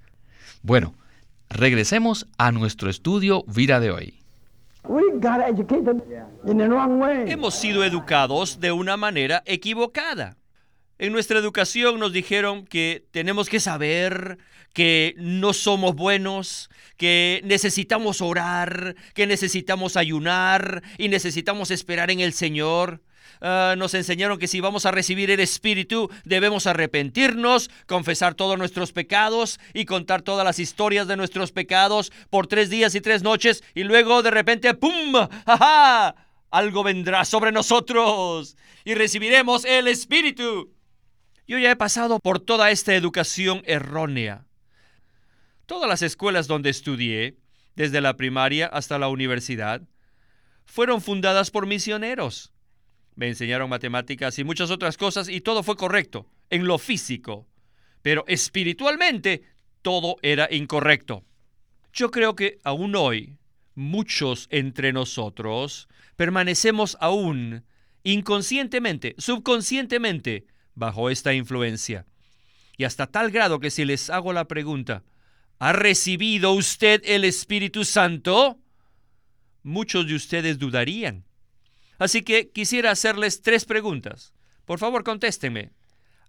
Bueno, 0.65 0.95
regresemos 1.51 2.27
a 2.39 2.51
nuestro 2.51 2.89
estudio 2.89 3.45
vida 3.47 3.81
de 3.81 3.91
hoy. 3.91 4.15
Hemos 7.27 7.55
sido 7.55 7.85
educados 7.85 8.61
de 8.61 8.73
una 8.73 8.97
manera 8.97 9.43
equivocada. 9.45 10.39
En 10.97 11.13
nuestra 11.13 11.39
educación 11.39 12.01
nos 12.01 12.15
dijeron 12.15 12.65
que 12.65 13.05
tenemos 13.11 13.51
que 13.51 13.61
saber 13.61 14.39
que 14.73 15.15
no 15.19 15.53
somos 15.53 15.95
buenos, 15.95 16.71
que 16.97 17.43
necesitamos 17.45 18.23
orar, 18.23 18.97
que 19.13 19.27
necesitamos 19.27 19.99
ayunar 19.99 20.83
y 20.97 21.11
necesitamos 21.11 21.71
esperar 21.73 22.11
en 22.11 22.21
el 22.21 22.33
Señor. 22.33 23.03
Ah, 23.41 23.75
nos 23.77 23.95
enseñaron 23.95 24.39
que 24.39 24.49
si 24.49 24.61
vamos 24.61 24.87
a 24.87 24.91
recibir 24.91 25.31
el 25.31 25.41
Espíritu 25.41 26.11
debemos 26.25 26.67
arrepentirnos, 26.67 27.71
confesar 27.87 28.35
todos 28.35 28.59
nuestros 28.59 28.93
pecados 28.93 29.61
y 29.73 29.85
contar 29.85 30.23
todas 30.23 30.45
las 30.45 30.59
historias 30.59 31.07
de 31.07 31.17
nuestros 31.17 31.53
pecados 31.53 32.13
por 32.31 32.47
tres 32.47 32.71
días 32.71 32.95
y 32.95 33.01
tres 33.01 33.23
noches 33.23 33.63
y 33.75 33.85
luego 33.85 34.23
de 34.23 34.31
repente 34.31 34.75
¡pum! 34.75 35.15
¡Ajá! 35.47 36.15
Algo 36.51 36.85
vendrá 36.85 37.25
sobre 37.25 37.53
nosotros 37.53 38.57
y 38.85 38.95
recibiremos 38.95 39.65
el 39.65 39.89
Espíritu. 39.89 40.73
Yo 41.47 41.59
ya 41.59 41.71
he 41.71 41.77
pasado 41.77 42.21
por 42.21 42.41
toda 42.41 42.71
esta 42.71 42.95
educación 42.95 43.63
errónea. 43.67 44.47
Todas 45.67 45.89
las 45.89 46.03
escuelas 46.03 46.47
donde 46.47 46.71
estudié, 46.71 47.37
desde 47.75 48.01
la 48.01 48.17
primaria 48.17 48.67
hasta 48.67 48.99
la 48.99 49.09
universidad, 49.09 49.83
fueron 50.65 51.03
fundadas 51.03 51.51
por 51.51 51.67
misioneros. 51.67 52.54
Me 53.17 53.29
enseñaron 53.29 53.71
matemáticas 53.71 54.39
y 54.39 54.45
muchas 54.45 54.71
otras 54.71 54.97
cosas 54.97 55.29
y 55.29 55.41
todo 55.41 55.63
fue 55.63 55.77
correcto, 55.77 56.27
en 56.51 56.67
lo 56.67 56.79
físico. 56.79 57.47
Pero 58.03 58.25
espiritualmente 58.27 59.43
todo 59.83 60.17
era 60.23 60.49
incorrecto. 60.51 61.25
Yo 61.93 62.11
creo 62.11 62.35
que 62.35 62.59
aún 62.65 62.97
hoy 62.97 63.39
muchos 63.75 64.49
entre 64.51 64.93
nosotros 64.93 65.89
permanecemos 66.17 66.97
aún 67.01 67.65
inconscientemente, 68.03 69.15
subconscientemente, 69.19 70.47
bajo 70.75 71.09
esta 71.09 71.33
influencia. 71.35 72.07
Y 72.77 72.85
hasta 72.85 73.07
tal 73.07 73.31
grado 73.31 73.61
que 73.61 73.71
si 73.71 73.85
les 73.85 74.11
hago 74.11 74.33
la 74.33 74.47
pregunta, 74.47 75.05
¿ha 75.59 75.73
recibido 75.73 76.53
usted 76.53 77.01
el 77.05 77.25
Espíritu 77.25 77.85
Santo? 77.85 78.59
Muchos 79.63 80.07
de 80.07 80.17
ustedes 80.17 80.59
dudarían. 80.59 81.25
Así 81.99 82.23
que 82.23 82.51
quisiera 82.51 82.91
hacerles 82.91 83.43
tres 83.43 83.65
preguntas. 83.65 84.33
Por 84.65 84.79
favor, 84.79 85.05
contéstenme. 85.05 85.71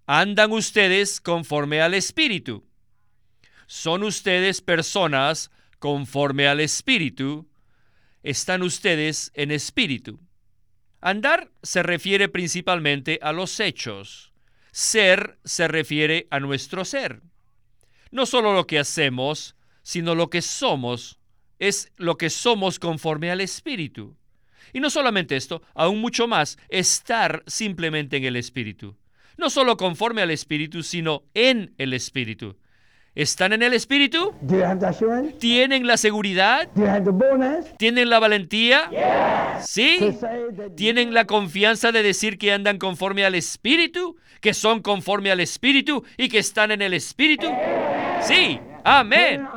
¿Andan 0.05 0.51
ustedes 0.51 1.19
conforme 1.19 1.81
al 1.81 1.93
Espíritu? 1.93 2.63
¿Son 3.65 4.03
ustedes 4.03 4.61
personas 4.61 5.49
conforme 5.79 6.47
al 6.47 6.59
Espíritu? 6.59 7.47
¿Están 8.21 8.61
ustedes 8.61 9.31
en 9.33 9.51
Espíritu? 9.51 10.19
Andar 11.01 11.51
se 11.63 11.83
refiere 11.83 12.29
principalmente 12.29 13.19
a 13.21 13.31
los 13.31 13.59
hechos. 13.59 14.33
Ser 14.71 15.37
se 15.43 15.67
refiere 15.67 16.27
a 16.29 16.39
nuestro 16.39 16.85
ser. 16.85 17.21
No 18.11 18.25
solo 18.25 18.53
lo 18.53 18.67
que 18.67 18.79
hacemos, 18.79 19.55
sino 19.83 20.15
lo 20.15 20.29
que 20.29 20.41
somos, 20.41 21.19
es 21.59 21.91
lo 21.97 22.17
que 22.17 22.29
somos 22.29 22.79
conforme 22.79 23.31
al 23.31 23.41
Espíritu. 23.41 24.15
Y 24.73 24.79
no 24.79 24.89
solamente 24.89 25.35
esto, 25.35 25.61
aún 25.73 25.99
mucho 25.99 26.27
más, 26.27 26.57
estar 26.69 27.43
simplemente 27.47 28.17
en 28.17 28.25
el 28.25 28.35
Espíritu. 28.35 28.95
No 29.37 29.49
solo 29.49 29.77
conforme 29.77 30.21
al 30.21 30.31
Espíritu, 30.31 30.83
sino 30.83 31.23
en 31.33 31.73
el 31.77 31.93
Espíritu. 31.93 32.55
¿Están 33.15 33.53
en 33.53 33.63
el 33.63 33.73
Espíritu? 33.73 34.33
¿Tienen 35.39 35.87
la 35.87 35.95
seguridad? 35.95 36.69
¿Tienen 37.77 38.09
la 38.09 38.19
valentía? 38.19 38.89
¿Sí? 39.65 40.17
¿Tienen 40.75 41.13
la 41.13 41.25
confianza 41.25 41.93
de 41.93 42.03
decir 42.03 42.37
que 42.37 42.51
andan 42.51 42.77
conforme 42.77 43.23
al 43.23 43.35
Espíritu? 43.35 44.17
¿Que 44.41 44.53
son 44.53 44.81
conforme 44.81 45.31
al 45.31 45.39
Espíritu 45.39 46.03
y 46.17 46.27
que 46.27 46.39
están 46.39 46.71
en 46.71 46.81
el 46.81 46.93
Espíritu? 46.93 47.47
Sí. 48.21 48.59
Amén. 48.83 49.47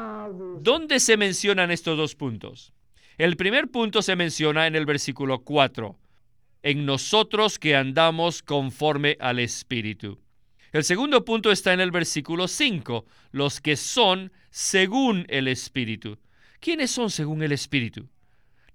¿Dónde 0.61 1.01
se 1.01 1.17
mencionan 1.17 1.73
estos 1.73 1.97
dos 1.97 2.15
puntos? 2.15 2.73
El 3.19 3.37
primer 3.37 3.69
punto 3.69 4.01
se 4.01 4.15
menciona 4.15 4.69
en 4.69 4.77
el 4.77 4.87
versículo 4.87 5.41
4, 5.41 5.99
en 6.63 6.87
nosotros 6.87 7.59
que 7.59 7.75
andamos 7.75 8.45
conforme 8.45 9.17
al 9.19 9.41
Espíritu. 9.41 10.21
El 10.71 10.85
segundo 10.85 11.25
punto 11.25 11.51
está 11.51 11.73
en 11.73 11.81
el 11.81 11.91
versículo 11.91 12.47
5, 12.47 13.07
los 13.33 13.61
que 13.61 13.75
son 13.75 14.31
según 14.51 15.27
el 15.31 15.49
Espíritu. 15.49 16.19
¿Quiénes 16.61 16.93
son 16.93 17.11
según 17.11 17.43
el 17.43 17.51
Espíritu? 17.51 18.09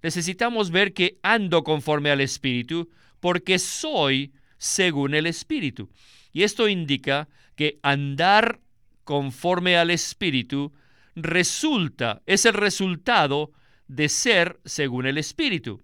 Necesitamos 0.02 0.70
ver 0.70 0.92
que 0.92 1.18
ando 1.22 1.64
conforme 1.64 2.10
al 2.10 2.20
Espíritu 2.20 2.90
porque 3.20 3.58
soy 3.58 4.34
según 4.58 5.14
el 5.14 5.24
Espíritu. 5.24 5.88
Y 6.34 6.42
esto 6.42 6.68
indica 6.68 7.28
que 7.56 7.78
andar 7.82 8.60
conforme 9.04 9.78
al 9.78 9.90
Espíritu 9.90 10.74
resulta, 11.14 12.20
es 12.26 12.44
el 12.44 12.52
resultado 12.52 13.50
de 13.88 14.08
ser 14.08 14.60
según 14.64 15.06
el 15.06 15.18
Espíritu. 15.18 15.82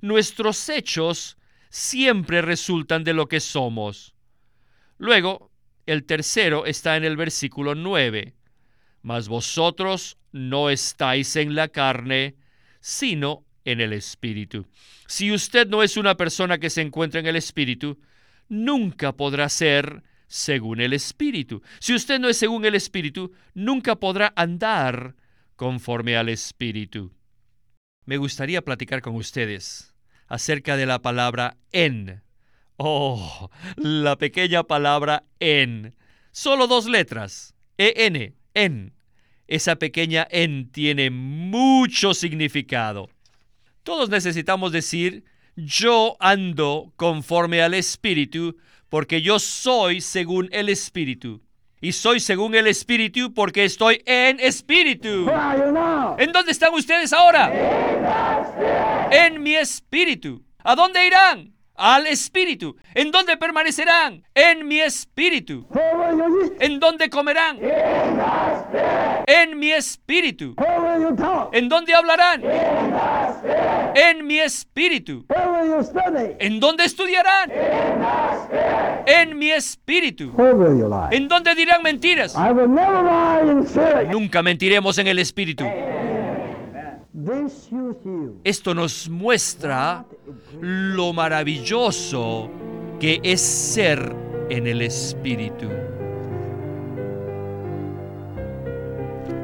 Nuestros 0.00 0.68
hechos 0.68 1.36
siempre 1.70 2.42
resultan 2.42 3.04
de 3.04 3.14
lo 3.14 3.28
que 3.28 3.40
somos. 3.40 4.14
Luego, 4.98 5.50
el 5.86 6.04
tercero 6.04 6.66
está 6.66 6.96
en 6.96 7.04
el 7.04 7.16
versículo 7.16 7.74
9. 7.74 8.34
Mas 9.02 9.28
vosotros 9.28 10.16
no 10.32 10.70
estáis 10.70 11.36
en 11.36 11.54
la 11.54 11.68
carne, 11.68 12.36
sino 12.80 13.44
en 13.64 13.80
el 13.80 13.92
Espíritu. 13.92 14.66
Si 15.06 15.32
usted 15.32 15.66
no 15.68 15.82
es 15.82 15.96
una 15.96 16.16
persona 16.16 16.58
que 16.58 16.70
se 16.70 16.82
encuentra 16.82 17.20
en 17.20 17.26
el 17.26 17.36
Espíritu, 17.36 17.98
nunca 18.48 19.12
podrá 19.12 19.48
ser 19.48 20.02
según 20.26 20.80
el 20.80 20.92
Espíritu. 20.92 21.62
Si 21.78 21.94
usted 21.94 22.18
no 22.18 22.28
es 22.28 22.36
según 22.36 22.64
el 22.64 22.74
Espíritu, 22.74 23.32
nunca 23.54 23.96
podrá 23.96 24.32
andar 24.36 25.14
conforme 25.62 26.16
al 26.16 26.28
Espíritu. 26.28 27.12
Me 28.04 28.16
gustaría 28.16 28.64
platicar 28.64 29.00
con 29.00 29.14
ustedes 29.14 29.94
acerca 30.26 30.76
de 30.76 30.86
la 30.86 31.02
palabra 31.02 31.56
en. 31.70 32.20
Oh, 32.78 33.48
la 33.76 34.18
pequeña 34.18 34.64
palabra 34.64 35.22
en. 35.38 35.94
Solo 36.32 36.66
dos 36.66 36.86
letras. 36.86 37.54
E-N, 37.78 38.34
en. 38.54 38.94
Esa 39.46 39.76
pequeña 39.76 40.26
en 40.32 40.72
tiene 40.72 41.10
mucho 41.10 42.12
significado. 42.12 43.08
Todos 43.84 44.10
necesitamos 44.10 44.72
decir, 44.72 45.22
yo 45.54 46.16
ando 46.18 46.92
conforme 46.96 47.62
al 47.62 47.74
Espíritu, 47.74 48.56
porque 48.88 49.22
yo 49.22 49.38
soy 49.38 50.00
según 50.00 50.48
el 50.50 50.68
Espíritu 50.68 51.40
y 51.82 51.92
soy 51.92 52.20
según 52.20 52.54
el 52.54 52.68
Espíritu 52.68 53.34
porque 53.34 53.64
estoy 53.64 54.00
en 54.06 54.38
Espíritu. 54.38 55.28
¿En 56.16 56.30
dónde 56.32 56.52
están 56.52 56.72
ustedes 56.72 57.12
ahora? 57.12 57.50
En 59.10 59.42
mi 59.42 59.56
Espíritu. 59.56 60.42
¿A 60.62 60.76
dónde 60.76 61.04
irán? 61.04 61.51
Al 61.74 62.06
Espíritu. 62.06 62.76
¿En 62.94 63.10
dónde 63.10 63.36
permanecerán? 63.36 64.22
En 64.34 64.68
mi 64.68 64.80
Espíritu. 64.80 65.66
¿En 66.60 66.78
dónde 66.78 67.08
comerán? 67.08 67.58
En 69.26 69.58
mi 69.58 69.72
Espíritu. 69.72 70.54
¿En 71.52 71.68
dónde 71.68 71.94
hablarán? 71.94 72.42
En 73.94 74.26
mi 74.26 74.38
Espíritu. 74.38 75.26
¿En 76.38 76.60
dónde 76.60 76.84
estudiarán? 76.84 77.50
En 79.06 79.38
mi 79.38 79.50
Espíritu. 79.50 80.32
¿En 81.10 81.28
dónde 81.28 81.54
dirán 81.54 81.82
mentiras? 81.82 82.36
Nunca 84.10 84.42
mentiremos 84.42 84.98
en 84.98 85.06
el 85.06 85.18
Espíritu. 85.18 85.64
Esto 88.44 88.74
nos 88.74 89.10
muestra 89.10 90.06
lo 90.60 91.12
maravilloso 91.12 92.50
que 92.98 93.20
es 93.22 93.40
ser 93.40 94.16
en 94.48 94.66
el 94.66 94.80
Espíritu. 94.80 95.68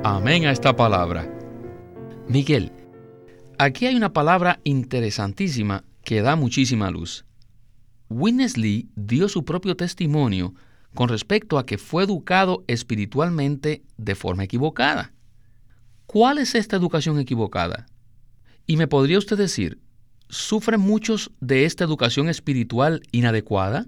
Amén 0.02 0.46
a 0.46 0.52
esta 0.52 0.74
palabra. 0.74 1.30
Miguel, 2.26 2.72
aquí 3.58 3.84
hay 3.84 3.96
una 3.96 4.14
palabra 4.14 4.60
interesantísima 4.64 5.84
que 6.04 6.22
da 6.22 6.36
muchísima 6.36 6.90
luz. 6.90 7.26
Winnesley 8.08 8.88
dio 8.96 9.28
su 9.28 9.44
propio 9.44 9.76
testimonio 9.76 10.54
con 10.94 11.10
respecto 11.10 11.58
a 11.58 11.66
que 11.66 11.76
fue 11.76 12.04
educado 12.04 12.64
espiritualmente 12.66 13.82
de 13.98 14.14
forma 14.14 14.44
equivocada. 14.44 15.12
¿Cuál 16.08 16.38
es 16.38 16.54
esta 16.54 16.74
educación 16.74 17.20
equivocada? 17.20 17.86
Y 18.66 18.78
me 18.78 18.88
podría 18.88 19.18
usted 19.18 19.36
decir, 19.36 19.76
¿sufren 20.30 20.80
muchos 20.80 21.32
de 21.40 21.66
esta 21.66 21.84
educación 21.84 22.30
espiritual 22.30 23.02
inadecuada? 23.12 23.84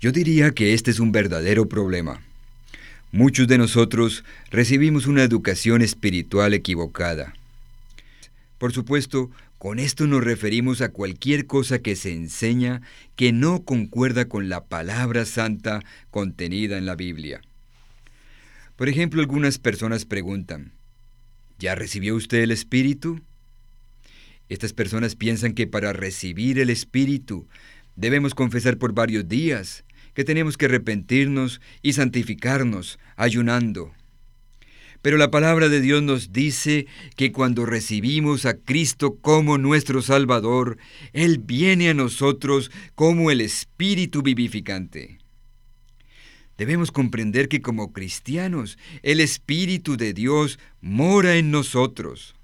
Yo 0.00 0.12
diría 0.12 0.52
que 0.52 0.72
este 0.72 0.90
es 0.90 0.98
un 0.98 1.12
verdadero 1.12 1.68
problema. 1.68 2.22
Muchos 3.12 3.48
de 3.48 3.58
nosotros 3.58 4.24
recibimos 4.50 5.06
una 5.06 5.22
educación 5.22 5.82
espiritual 5.82 6.54
equivocada. 6.54 7.34
Por 8.56 8.72
supuesto, 8.72 9.30
con 9.58 9.78
esto 9.78 10.06
nos 10.06 10.24
referimos 10.24 10.80
a 10.80 10.88
cualquier 10.88 11.44
cosa 11.44 11.80
que 11.80 11.96
se 11.96 12.14
enseña 12.14 12.80
que 13.14 13.30
no 13.30 13.62
concuerda 13.64 14.24
con 14.24 14.48
la 14.48 14.64
palabra 14.64 15.26
santa 15.26 15.82
contenida 16.10 16.78
en 16.78 16.86
la 16.86 16.96
Biblia. 16.96 17.42
Por 18.76 18.88
ejemplo, 18.88 19.20
algunas 19.20 19.58
personas 19.58 20.06
preguntan, 20.06 20.72
¿ya 21.60 21.74
recibió 21.74 22.16
usted 22.16 22.38
el 22.38 22.50
Espíritu? 22.50 23.20
Estas 24.48 24.72
personas 24.72 25.14
piensan 25.14 25.52
que 25.52 25.68
para 25.68 25.92
recibir 25.92 26.58
el 26.58 26.70
Espíritu 26.70 27.46
debemos 27.94 28.34
confesar 28.34 28.78
por 28.78 28.94
varios 28.94 29.28
días, 29.28 29.84
que 30.14 30.24
tenemos 30.24 30.56
que 30.56 30.64
arrepentirnos 30.64 31.60
y 31.82 31.92
santificarnos 31.92 32.98
ayunando. 33.14 33.92
Pero 35.02 35.18
la 35.18 35.30
palabra 35.30 35.68
de 35.68 35.80
Dios 35.80 36.02
nos 36.02 36.32
dice 36.32 36.86
que 37.16 37.30
cuando 37.30 37.64
recibimos 37.64 38.44
a 38.44 38.54
Cristo 38.54 39.16
como 39.16 39.56
nuestro 39.56 40.02
Salvador, 40.02 40.78
Él 41.12 41.38
viene 41.38 41.90
a 41.90 41.94
nosotros 41.94 42.70
como 42.94 43.30
el 43.30 43.40
Espíritu 43.40 44.22
vivificante. 44.22 45.19
Debemos 46.60 46.92
comprender 46.92 47.48
que 47.48 47.62
como 47.62 47.90
cristianos, 47.90 48.76
el 49.02 49.20
Espíritu 49.20 49.96
de 49.96 50.12
Dios 50.12 50.58
mora 50.82 51.36
en 51.36 51.50
nosotros. 51.50 52.34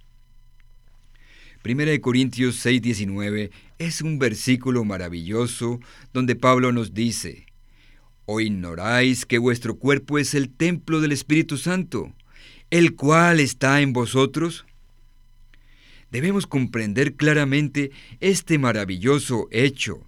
Primera 1.61 1.91
de 1.91 2.01
Corintios 2.01 2.57
6:19 2.65 3.51
es 3.77 4.01
un 4.01 4.19
versículo 4.19 4.85
maravilloso 4.85 5.81
donde 6.15 6.35
Pablo 6.35 6.73
nos 6.73 6.95
dice, 6.95 7.45
¿O 8.25 8.41
ignoráis 8.41 9.27
que 9.27 9.37
vuestro 9.37 9.77
cuerpo 9.77 10.19
es 10.19 10.33
el 10.33 10.49
templo 10.49 11.03
del 11.03 11.13
Espíritu 11.13 11.59
Santo? 11.59 12.15
el 12.71 12.97
cual 12.97 13.39
está 13.39 13.83
en 13.83 13.93
vosotros? 13.93 14.65
Debemos 16.11 16.47
comprender 16.47 17.17
claramente 17.17 17.91
este 18.21 18.57
maravilloso 18.57 19.47
hecho. 19.51 20.06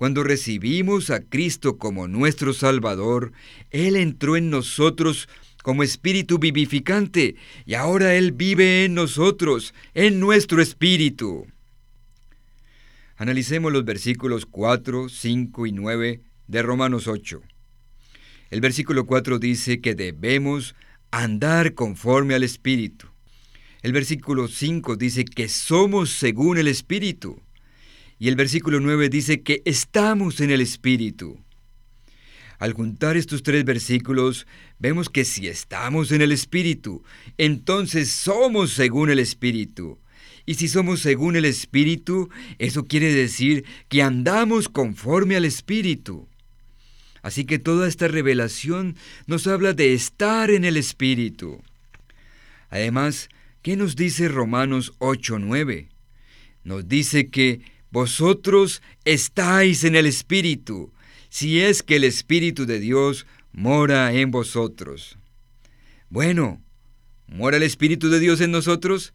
Cuando 0.00 0.24
recibimos 0.24 1.10
a 1.10 1.20
Cristo 1.20 1.76
como 1.76 2.08
nuestro 2.08 2.54
Salvador, 2.54 3.32
Él 3.68 3.96
entró 3.96 4.38
en 4.38 4.48
nosotros 4.48 5.28
como 5.62 5.82
espíritu 5.82 6.38
vivificante 6.38 7.36
y 7.66 7.74
ahora 7.74 8.14
Él 8.14 8.32
vive 8.32 8.86
en 8.86 8.94
nosotros, 8.94 9.74
en 9.92 10.18
nuestro 10.18 10.62
espíritu. 10.62 11.46
Analicemos 13.18 13.74
los 13.74 13.84
versículos 13.84 14.46
4, 14.46 15.10
5 15.10 15.66
y 15.66 15.72
9 15.72 16.20
de 16.46 16.62
Romanos 16.62 17.06
8. 17.06 17.42
El 18.48 18.62
versículo 18.62 19.04
4 19.04 19.38
dice 19.38 19.82
que 19.82 19.94
debemos 19.94 20.74
andar 21.10 21.74
conforme 21.74 22.34
al 22.34 22.42
Espíritu. 22.42 23.06
El 23.82 23.92
versículo 23.92 24.48
5 24.48 24.96
dice 24.96 25.26
que 25.26 25.50
somos 25.50 26.08
según 26.08 26.56
el 26.56 26.68
Espíritu. 26.68 27.42
Y 28.20 28.28
el 28.28 28.36
versículo 28.36 28.80
9 28.80 29.08
dice 29.08 29.40
que 29.40 29.62
estamos 29.64 30.40
en 30.40 30.50
el 30.50 30.60
Espíritu. 30.60 31.40
Al 32.58 32.74
juntar 32.74 33.16
estos 33.16 33.42
tres 33.42 33.64
versículos, 33.64 34.46
vemos 34.78 35.08
que 35.08 35.24
si 35.24 35.48
estamos 35.48 36.12
en 36.12 36.20
el 36.20 36.30
Espíritu, 36.30 37.02
entonces 37.38 38.10
somos 38.10 38.72
según 38.72 39.08
el 39.08 39.18
Espíritu. 39.18 39.98
Y 40.44 40.56
si 40.56 40.68
somos 40.68 41.00
según 41.00 41.34
el 41.34 41.46
Espíritu, 41.46 42.28
eso 42.58 42.84
quiere 42.84 43.10
decir 43.10 43.64
que 43.88 44.02
andamos 44.02 44.68
conforme 44.68 45.36
al 45.36 45.46
Espíritu. 45.46 46.28
Así 47.22 47.46
que 47.46 47.58
toda 47.58 47.88
esta 47.88 48.06
revelación 48.06 48.96
nos 49.26 49.46
habla 49.46 49.72
de 49.72 49.94
estar 49.94 50.50
en 50.50 50.66
el 50.66 50.76
Espíritu. 50.76 51.62
Además, 52.68 53.30
¿qué 53.62 53.76
nos 53.76 53.96
dice 53.96 54.28
Romanos 54.28 54.92
8:9? 54.98 55.88
Nos 56.64 56.86
dice 56.86 57.30
que 57.30 57.62
vosotros 57.90 58.82
estáis 59.04 59.84
en 59.84 59.96
el 59.96 60.06
Espíritu, 60.06 60.92
si 61.28 61.60
es 61.60 61.82
que 61.82 61.96
el 61.96 62.04
Espíritu 62.04 62.66
de 62.66 62.80
Dios 62.80 63.26
mora 63.52 64.12
en 64.12 64.30
vosotros. 64.30 65.16
Bueno, 66.08 66.60
¿mora 67.26 67.56
el 67.56 67.62
Espíritu 67.62 68.08
de 68.08 68.20
Dios 68.20 68.40
en 68.40 68.50
nosotros? 68.50 69.12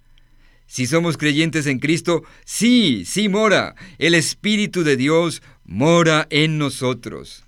Si 0.67 0.87
somos 0.87 1.17
creyentes 1.17 1.67
en 1.67 1.79
Cristo, 1.79 2.23
sí, 2.43 3.03
sí 3.05 3.29
mora. 3.29 3.75
El 3.97 4.15
Espíritu 4.15 4.83
de 4.83 4.97
Dios 4.97 5.41
mora 5.63 6.27
en 6.29 6.57
nosotros. 6.57 7.43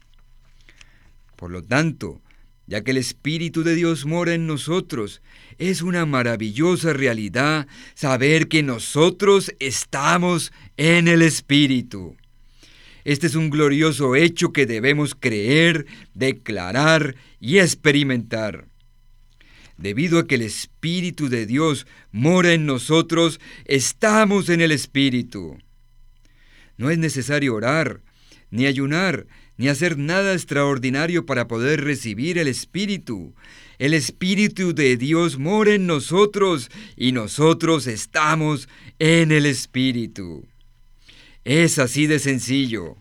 Por 1.35 1.51
lo 1.51 1.63
tanto, 1.63 2.21
ya 2.67 2.83
que 2.83 2.91
el 2.91 2.97
Espíritu 2.97 3.63
de 3.63 3.75
Dios 3.75 4.05
mora 4.05 4.33
en 4.33 4.45
nosotros, 4.45 5.21
es 5.57 5.81
una 5.81 6.05
maravillosa 6.05 6.93
realidad 6.93 7.67
saber 7.95 8.47
que 8.47 8.61
nosotros 8.61 9.53
estamos 9.59 10.51
en 10.75 11.07
el 11.07 11.21
Espíritu. 11.21 12.15
Este 13.05 13.27
es 13.27 13.35
un 13.35 13.49
glorioso 13.49 14.15
hecho 14.17 14.51
que 14.51 14.65
debemos 14.65 15.15
creer, 15.15 15.85
declarar 16.13 17.15
y 17.39 17.59
experimentar. 17.59 18.67
Debido 19.77 20.19
a 20.19 20.27
que 20.27 20.35
el 20.35 20.41
Espíritu 20.41 21.29
de 21.29 21.45
Dios 21.45 21.87
mora 22.11 22.51
en 22.51 22.65
nosotros, 22.65 23.39
estamos 23.65 24.49
en 24.49 24.59
el 24.59 24.73
Espíritu. 24.73 25.57
No 26.75 26.89
es 26.89 26.97
necesario 26.97 27.55
orar, 27.55 28.01
ni 28.49 28.65
ayunar, 28.65 29.27
ni 29.57 29.67
hacer 29.67 29.97
nada 29.97 30.33
extraordinario 30.33 31.25
para 31.25 31.47
poder 31.47 31.83
recibir 31.83 32.37
el 32.37 32.47
Espíritu. 32.47 33.33
El 33.79 33.93
Espíritu 33.93 34.73
de 34.73 34.97
Dios 34.97 35.37
mora 35.37 35.73
en 35.73 35.87
nosotros 35.87 36.69
y 36.95 37.11
nosotros 37.11 37.87
estamos 37.87 38.69
en 38.99 39.31
el 39.31 39.45
Espíritu. 39.45 40.45
Es 41.43 41.79
así 41.79 42.07
de 42.07 42.19
sencillo. 42.19 42.97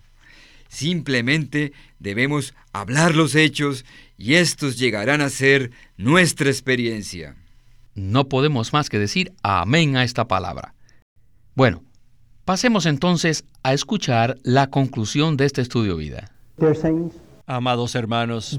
Simplemente 0.68 1.72
debemos 1.98 2.54
hablar 2.72 3.14
los 3.14 3.34
hechos 3.34 3.84
y 4.18 4.34
estos 4.34 4.78
llegarán 4.78 5.20
a 5.20 5.30
ser 5.30 5.70
nuestra 5.96 6.50
experiencia. 6.50 7.36
No 7.94 8.28
podemos 8.28 8.72
más 8.72 8.90
que 8.90 8.98
decir 8.98 9.32
amén 9.42 9.96
a 9.96 10.04
esta 10.04 10.28
palabra. 10.28 10.74
Bueno, 11.54 11.82
pasemos 12.44 12.84
entonces 12.84 13.44
a 13.62 13.72
escuchar 13.72 14.36
la 14.42 14.68
conclusión 14.68 15.38
de 15.38 15.46
este 15.46 15.62
estudio 15.62 15.96
vida. 15.96 16.35
Amados 17.46 17.94
hermanos, 17.94 18.58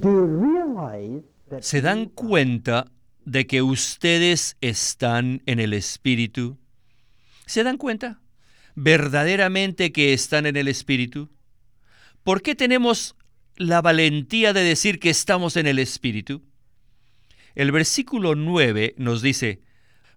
¿se 1.62 1.82
dan 1.82 2.06
cuenta 2.06 2.92
de 3.26 3.48
que 3.48 3.64
ustedes 3.64 4.56
están 4.62 5.42
en 5.48 5.60
el 5.60 5.74
Espíritu? 5.74 6.58
¿Se 7.48 7.64
dan 7.64 7.78
cuenta 7.78 8.22
verdaderamente 8.76 9.92
que 9.92 10.14
están 10.14 10.46
en 10.46 10.58
el 10.58 10.68
Espíritu? 10.68 11.30
¿Por 12.24 12.44
qué 12.44 12.54
tenemos 12.54 13.16
la 13.56 13.82
valentía 13.82 14.54
de 14.54 14.62
decir 14.62 15.00
que 15.00 15.10
estamos 15.10 15.58
en 15.58 15.66
el 15.66 15.80
Espíritu? 15.80 16.44
El 17.56 17.72
versículo 17.72 18.36
9 18.36 18.94
nos 18.98 19.24
dice, 19.24 19.62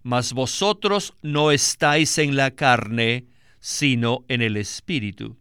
Mas 0.03 0.33
vosotros 0.33 1.15
no 1.23 1.51
estáis 1.51 2.19
en 2.19 2.35
la 2.35 2.51
carne, 2.51 3.25
sino 3.59 4.23
en 4.27 4.43
el 4.43 4.55
Espíritu. 4.55 5.37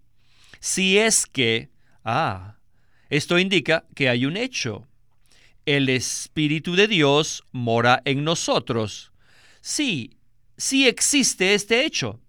Si 0.58 0.96
es 0.96 1.26
que 1.26 1.70
Ah, 2.04 2.56
esto 3.08 3.38
indica 3.38 3.84
que 3.94 4.08
hay 4.08 4.24
un 4.24 4.36
hecho. 4.36 4.86
El 5.66 5.88
Espíritu 5.88 6.74
de 6.74 6.88
Dios 6.88 7.44
mora 7.52 8.02
en 8.04 8.24
nosotros. 8.24 9.12
Sí, 9.60 10.16
sí 10.56 10.88
existe 10.88 11.54
este 11.54 11.84
hecho. 11.84 12.20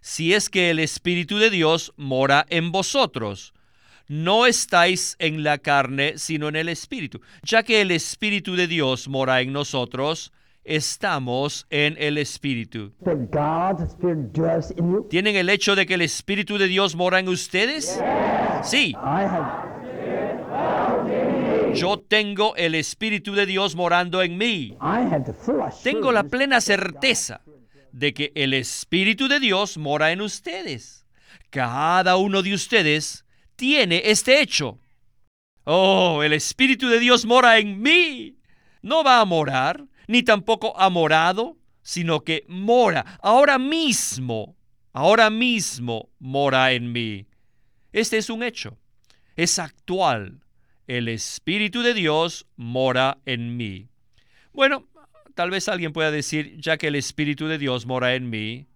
Si 0.00 0.34
es 0.34 0.48
que 0.48 0.70
el 0.70 0.78
Espíritu 0.78 1.38
de 1.38 1.50
Dios 1.50 1.92
mora 1.96 2.46
en 2.48 2.72
vosotros, 2.72 3.52
no 4.08 4.46
estáis 4.46 5.14
en 5.18 5.44
la 5.44 5.58
carne, 5.58 6.18
sino 6.18 6.48
en 6.48 6.56
el 6.56 6.68
Espíritu. 6.68 7.20
Ya 7.42 7.62
que 7.62 7.80
el 7.80 7.90
Espíritu 7.90 8.56
de 8.56 8.66
Dios 8.66 9.08
mora 9.08 9.40
en 9.40 9.52
nosotros, 9.52 10.32
estamos 10.70 11.66
en 11.68 11.96
el 11.98 12.16
Espíritu. 12.16 12.92
¿Tienen 15.10 15.36
el 15.36 15.50
hecho 15.50 15.74
de 15.74 15.84
que 15.84 15.94
el 15.94 16.02
Espíritu 16.02 16.58
de 16.58 16.68
Dios 16.68 16.94
mora 16.94 17.18
en 17.18 17.28
ustedes? 17.28 18.00
Sí. 18.62 18.94
Yo 21.74 21.98
tengo 21.98 22.54
el 22.56 22.76
Espíritu 22.76 23.34
de 23.34 23.46
Dios 23.46 23.74
morando 23.74 24.22
en 24.22 24.38
mí. 24.38 24.76
Tengo 25.82 26.12
la 26.12 26.24
plena 26.24 26.60
certeza 26.60 27.42
de 27.92 28.14
que 28.14 28.32
el 28.36 28.54
Espíritu 28.54 29.26
de 29.26 29.40
Dios 29.40 29.76
mora 29.76 30.12
en 30.12 30.20
ustedes. 30.20 31.04
Cada 31.50 32.16
uno 32.16 32.42
de 32.42 32.54
ustedes 32.54 33.24
tiene 33.56 34.02
este 34.04 34.40
hecho. 34.40 34.78
Oh, 35.64 36.22
el 36.22 36.32
Espíritu 36.32 36.88
de 36.88 37.00
Dios 37.00 37.26
mora 37.26 37.58
en 37.58 37.82
mí. 37.82 38.36
No 38.82 39.04
va 39.04 39.20
a 39.20 39.24
morar, 39.24 39.84
ni 40.10 40.24
tampoco 40.24 40.76
ha 40.76 40.90
morado, 40.90 41.56
sino 41.82 42.24
que 42.24 42.44
mora 42.48 43.20
ahora 43.22 43.60
mismo, 43.60 44.56
ahora 44.92 45.30
mismo 45.30 46.10
mora 46.18 46.72
en 46.72 46.90
mí. 46.90 47.28
Este 47.92 48.18
es 48.18 48.28
un 48.28 48.42
hecho, 48.42 48.76
es 49.36 49.60
actual. 49.60 50.40
El 50.88 51.06
Espíritu 51.06 51.82
de 51.82 51.94
Dios 51.94 52.48
mora 52.56 53.18
en 53.24 53.56
mí. 53.56 53.86
Bueno, 54.52 54.88
tal 55.36 55.50
vez 55.50 55.68
alguien 55.68 55.92
pueda 55.92 56.10
decir, 56.10 56.56
ya 56.58 56.76
que 56.76 56.88
el 56.88 56.96
Espíritu 56.96 57.46
de 57.46 57.58
Dios 57.58 57.86
mora 57.86 58.16
en 58.16 58.30
mí, 58.30 58.66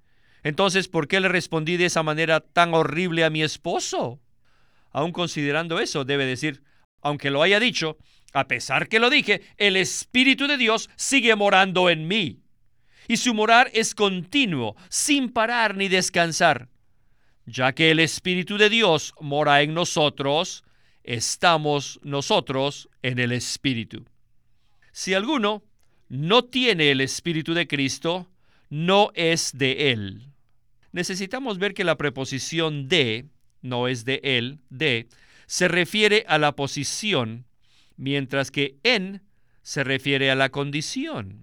entonces, 0.44 0.86
¿por 0.86 1.08
qué 1.08 1.18
le 1.18 1.26
respondí 1.26 1.76
de 1.76 1.86
esa 1.86 2.04
manera 2.04 2.38
tan 2.38 2.74
horrible 2.74 3.24
a 3.24 3.30
mi 3.30 3.42
esposo? 3.42 4.20
Aún 4.92 5.10
considerando 5.10 5.80
eso, 5.80 6.04
debe 6.04 6.26
decir, 6.26 6.62
aunque 7.02 7.30
lo 7.30 7.42
haya 7.42 7.58
dicho, 7.58 7.98
a 8.34 8.46
pesar 8.46 8.88
que 8.88 8.98
lo 8.98 9.08
dije, 9.08 9.40
el 9.56 9.76
Espíritu 9.76 10.46
de 10.46 10.58
Dios 10.58 10.90
sigue 10.96 11.34
morando 11.34 11.88
en 11.88 12.06
mí. 12.06 12.40
Y 13.08 13.16
su 13.16 13.32
morar 13.32 13.70
es 13.72 13.94
continuo, 13.94 14.76
sin 14.88 15.30
parar 15.30 15.76
ni 15.76 15.88
descansar. 15.88 16.68
Ya 17.46 17.72
que 17.72 17.90
el 17.90 18.00
Espíritu 18.00 18.58
de 18.58 18.68
Dios 18.68 19.14
mora 19.20 19.62
en 19.62 19.72
nosotros, 19.72 20.64
estamos 21.02 22.00
nosotros 22.02 22.88
en 23.02 23.18
el 23.18 23.32
Espíritu. 23.32 24.04
Si 24.92 25.14
alguno 25.14 25.62
no 26.08 26.44
tiene 26.44 26.90
el 26.90 27.00
Espíritu 27.00 27.54
de 27.54 27.66
Cristo, 27.66 28.28
no 28.68 29.10
es 29.14 29.56
de 29.56 29.92
Él 29.92 30.34
necesitamos 30.94 31.58
ver 31.58 31.74
que 31.74 31.82
la 31.82 31.96
preposición 31.96 32.88
de, 32.88 33.26
no 33.62 33.88
es 33.88 34.04
de 34.04 34.20
él, 34.22 34.60
de, 34.70 35.08
se 35.46 35.66
refiere 35.66 36.24
a 36.28 36.38
la 36.38 36.54
posición, 36.54 37.46
mientras 37.96 38.50
que 38.50 38.78
en 38.82 39.22
se 39.62 39.84
refiere 39.84 40.30
a 40.30 40.34
la 40.34 40.50
condición. 40.50 41.42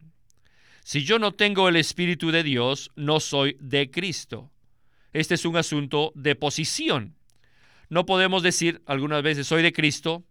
Si 0.83 1.03
yo 1.03 1.19
no 1.19 1.33
tengo 1.33 1.69
el 1.69 1.75
Espíritu 1.75 2.31
de 2.31 2.43
Dios, 2.43 2.91
no 2.95 3.19
soy 3.19 3.57
de 3.59 3.91
Cristo. 3.91 4.51
Este 5.13 5.35
es 5.35 5.45
un 5.45 5.57
asunto 5.57 6.11
de 6.15 6.35
posición. 6.35 7.15
No 7.89 8.05
podemos 8.05 8.43
decir 8.43 8.81
algunas 8.85 9.21
veces 9.23 9.47
soy 9.47 9.63
de 9.63 9.73
Cristo 9.73 10.23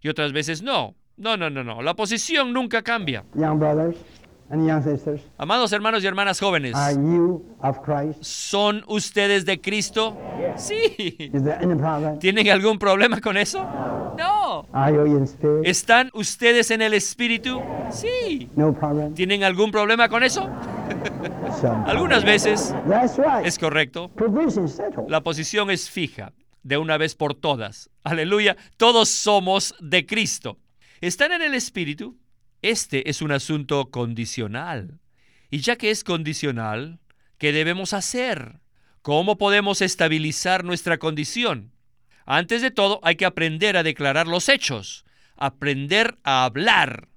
y 0.00 0.08
otras 0.08 0.32
veces 0.32 0.62
no. 0.62 0.96
No, 1.16 1.36
no, 1.36 1.50
no, 1.50 1.62
no. 1.62 1.82
La 1.82 1.94
posición 1.94 2.52
nunca 2.52 2.82
cambia. 2.82 3.24
Amados 5.38 5.72
hermanos 5.72 6.04
y 6.04 6.06
hermanas 6.06 6.38
jóvenes, 6.38 6.76
¿son 8.20 8.84
ustedes 8.86 9.46
de 9.46 9.60
Cristo? 9.60 10.16
Sí. 10.56 11.32
¿Tienen 12.20 12.50
algún 12.50 12.78
problema 12.78 13.20
con 13.20 13.38
eso? 13.38 13.64
No. 14.18 14.66
¿Están 15.64 16.10
ustedes 16.12 16.70
en 16.70 16.82
el 16.82 16.92
Espíritu? 16.92 17.62
Sí. 17.90 18.50
¿Tienen 19.14 19.42
algún 19.42 19.70
problema 19.70 20.08
con 20.08 20.22
eso? 20.22 20.46
Algunas 21.86 22.24
veces. 22.24 22.74
Es 23.44 23.58
correcto. 23.58 24.10
La 25.08 25.22
posición 25.22 25.70
es 25.70 25.90
fija, 25.90 26.32
de 26.62 26.76
una 26.78 26.98
vez 26.98 27.14
por 27.14 27.34
todas. 27.34 27.90
Aleluya. 28.04 28.56
Todos 28.76 29.08
somos 29.08 29.74
de 29.80 30.06
Cristo. 30.06 30.58
¿Están 31.00 31.32
en 31.32 31.42
el 31.42 31.54
Espíritu? 31.54 32.16
Este 32.62 33.10
es 33.10 33.22
un 33.22 33.32
asunto 33.32 33.90
condicional. 33.90 35.00
Y 35.50 35.58
ya 35.58 35.76
que 35.76 35.90
es 35.90 36.04
condicional, 36.04 37.00
¿qué 37.38 37.52
debemos 37.52 37.92
hacer? 37.92 38.60
¿Cómo 39.02 39.36
podemos 39.36 39.82
estabilizar 39.82 40.64
nuestra 40.64 40.98
condición? 40.98 41.72
Antes 42.24 42.62
de 42.62 42.70
todo, 42.70 43.00
hay 43.02 43.16
que 43.16 43.24
aprender 43.24 43.76
a 43.76 43.82
declarar 43.82 44.28
los 44.28 44.48
hechos, 44.48 45.04
aprender 45.36 46.18
a 46.22 46.44
hablar. 46.44 47.08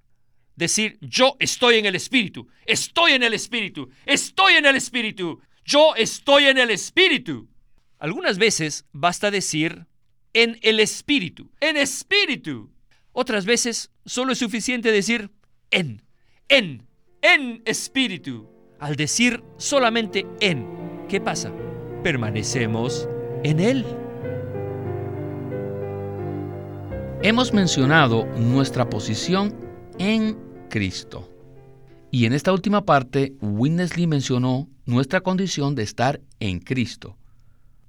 Decir, 0.56 0.98
yo 1.00 1.36
estoy 1.40 1.76
en 1.76 1.86
el 1.86 1.96
Espíritu, 1.96 2.48
estoy 2.66 3.12
en 3.12 3.24
el 3.24 3.34
Espíritu, 3.34 3.92
estoy 4.06 4.54
en 4.54 4.66
el 4.66 4.76
Espíritu, 4.76 5.42
yo 5.64 5.96
estoy 5.96 6.46
en 6.46 6.58
el 6.58 6.72
Espíritu. 6.72 7.48
Algunas 8.00 8.38
veces 8.40 8.86
basta 8.92 9.30
decir, 9.30 9.86
en 10.34 10.58
el 10.62 10.80
Espíritu, 10.80 11.52
en 11.60 11.78
Espíritu. 11.78 12.75
Otras 13.18 13.46
veces 13.46 13.92
solo 14.06 14.34
es 14.34 14.40
suficiente 14.40 14.92
decir 14.92 15.32
en, 15.72 16.02
en, 16.50 16.86
en 17.22 17.62
espíritu. 17.64 18.50
Al 18.78 18.98
decir 18.98 19.42
solamente 19.56 20.28
en, 20.42 20.68
¿qué 21.08 21.22
pasa? 21.22 21.54
Permanecemos 22.04 23.08
en 23.46 23.62
Él. 23.62 23.86
Hemos 27.24 27.54
mencionado 27.54 28.26
nuestra 28.36 28.90
posición 28.90 29.56
en 29.98 30.38
Cristo. 30.70 31.32
Y 32.12 32.26
en 32.26 32.34
esta 32.34 32.52
última 32.52 32.84
parte, 32.84 33.34
Winnesley 33.40 34.08
mencionó 34.08 34.68
nuestra 34.86 35.22
condición 35.22 35.74
de 35.74 35.84
estar 35.84 36.20
en 36.42 36.60
Cristo. 36.60 37.18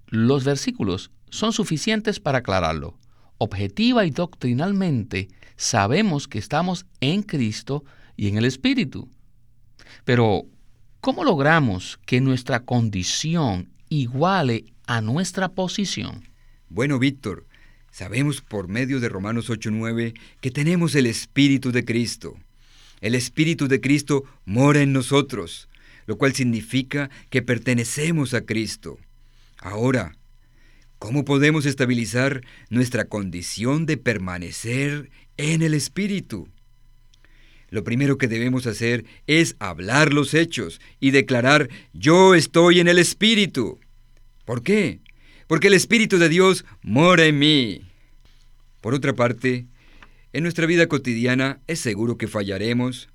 Los 0.07 0.45
versículos 0.45 1.11
son 1.31 1.53
suficientes 1.53 2.21
para 2.21 2.39
aclararlo 2.39 2.97
objetiva 3.39 4.05
y 4.05 4.11
doctrinalmente 4.11 5.29
sabemos 5.57 6.29
que 6.29 6.39
estamos 6.39 6.87
en 7.01 7.23
Cristo 7.23 7.85
y 8.17 8.29
en 8.29 8.39
el 8.39 8.45
Espíritu. 8.45 9.09
Pero, 10.05 10.45
¿cómo 11.01 11.25
logramos 11.25 11.99
que 12.07 12.21
nuestra 12.21 12.61
condición 12.65 13.71
iguale 13.89 14.65
a 14.87 15.01
nuestra 15.01 15.49
posición? 15.49 16.29
Bueno, 16.69 16.99
Víctor, 16.99 17.47
sabemos 17.91 18.41
por 18.41 18.69
medio 18.69 19.01
de 19.01 19.09
Romanos 19.09 19.51
8:9 19.51 20.15
que 20.41 20.51
tenemos 20.51 20.95
el 20.95 21.07
Espíritu 21.07 21.73
de 21.73 21.85
Cristo. 21.85 22.37
El 23.01 23.15
Espíritu 23.15 23.69
de 23.69 23.81
Cristo 23.81 24.25
mora 24.45 24.81
en 24.81 24.93
nosotros, 24.93 25.69
lo 26.07 26.17
cual 26.17 26.35
significa 26.35 27.11
que 27.31 27.43
pertenecemos 27.43 28.33
a 28.35 28.43
Cristo. 28.43 28.99
Ahora, 29.59 30.17
¿Cómo 30.99 31.27
podemos 31.27 31.67
estabilizar 31.67 32.43
nuestra 32.71 33.05
condición 33.05 33.85
de 33.85 33.99
permanecer 33.99 35.11
en 35.37 35.61
el 35.61 35.75
Espíritu? 35.75 36.49
Lo 37.69 37.85
primero 37.85 38.17
que 38.17 38.29
debemos 38.29 38.67
hacer 38.67 39.05
es 39.27 39.57
hablar 39.59 40.15
los 40.15 40.33
hechos 40.33 40.81
y 40.99 41.11
declarar, 41.11 41.69
yo 41.93 42.35
estoy 42.35 42.81
en 42.81 42.89
el 42.89 42.99
Espíritu. 42.99 43.79
¿Por 44.47 44.63
qué? 44.63 45.01
Porque 45.47 45.67
el 45.67 45.75
Espíritu 45.75 46.17
de 46.17 46.31
Dios 46.31 46.65
mora 46.81 47.27
en 47.27 47.39
mí. 47.39 47.83
Por 48.81 48.95
otra 48.95 49.13
parte, 49.15 49.67
en 50.33 50.45
nuestra 50.45 50.65
vida 50.65 50.87
cotidiana 50.87 51.61
es 51.67 51.79
seguro 51.79 52.17
que 52.17 52.27
fallaremos, 52.27 53.11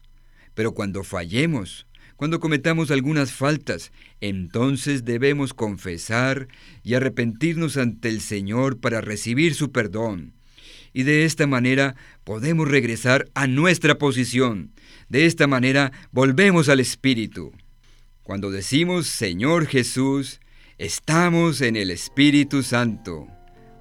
pero 0.54 0.74
cuando 0.74 1.04
fallemos, 1.04 1.88
cuando 2.22 2.40
cometamos 2.40 2.92
algunas 2.92 3.32
faltas, 3.32 3.92
entonces 4.20 5.06
debemos 5.06 5.56
confesar 5.56 6.50
y 6.84 6.94
arrepentirnos 6.94 7.78
ante 7.78 8.10
el 8.10 8.22
Señor 8.22 8.80
para 8.80 9.02
recibir 9.02 9.56
su 9.56 9.72
perdón. 9.72 10.36
Y 10.94 11.02
de 11.02 11.26
esta 11.26 11.48
manera 11.48 11.96
podemos 12.24 12.68
regresar 12.68 13.28
a 13.34 13.48
nuestra 13.48 13.98
posición. 13.98 14.72
De 15.10 15.26
esta 15.26 15.48
manera 15.48 15.94
volvemos 16.12 16.70
al 16.70 16.80
Espíritu. 16.80 17.54
Cuando 18.22 18.52
decimos 18.52 19.08
Señor 19.08 19.66
Jesús, 19.66 20.42
estamos 20.78 21.62
en 21.62 21.76
el 21.76 21.90
Espíritu 21.90 22.62
Santo. 22.62 23.30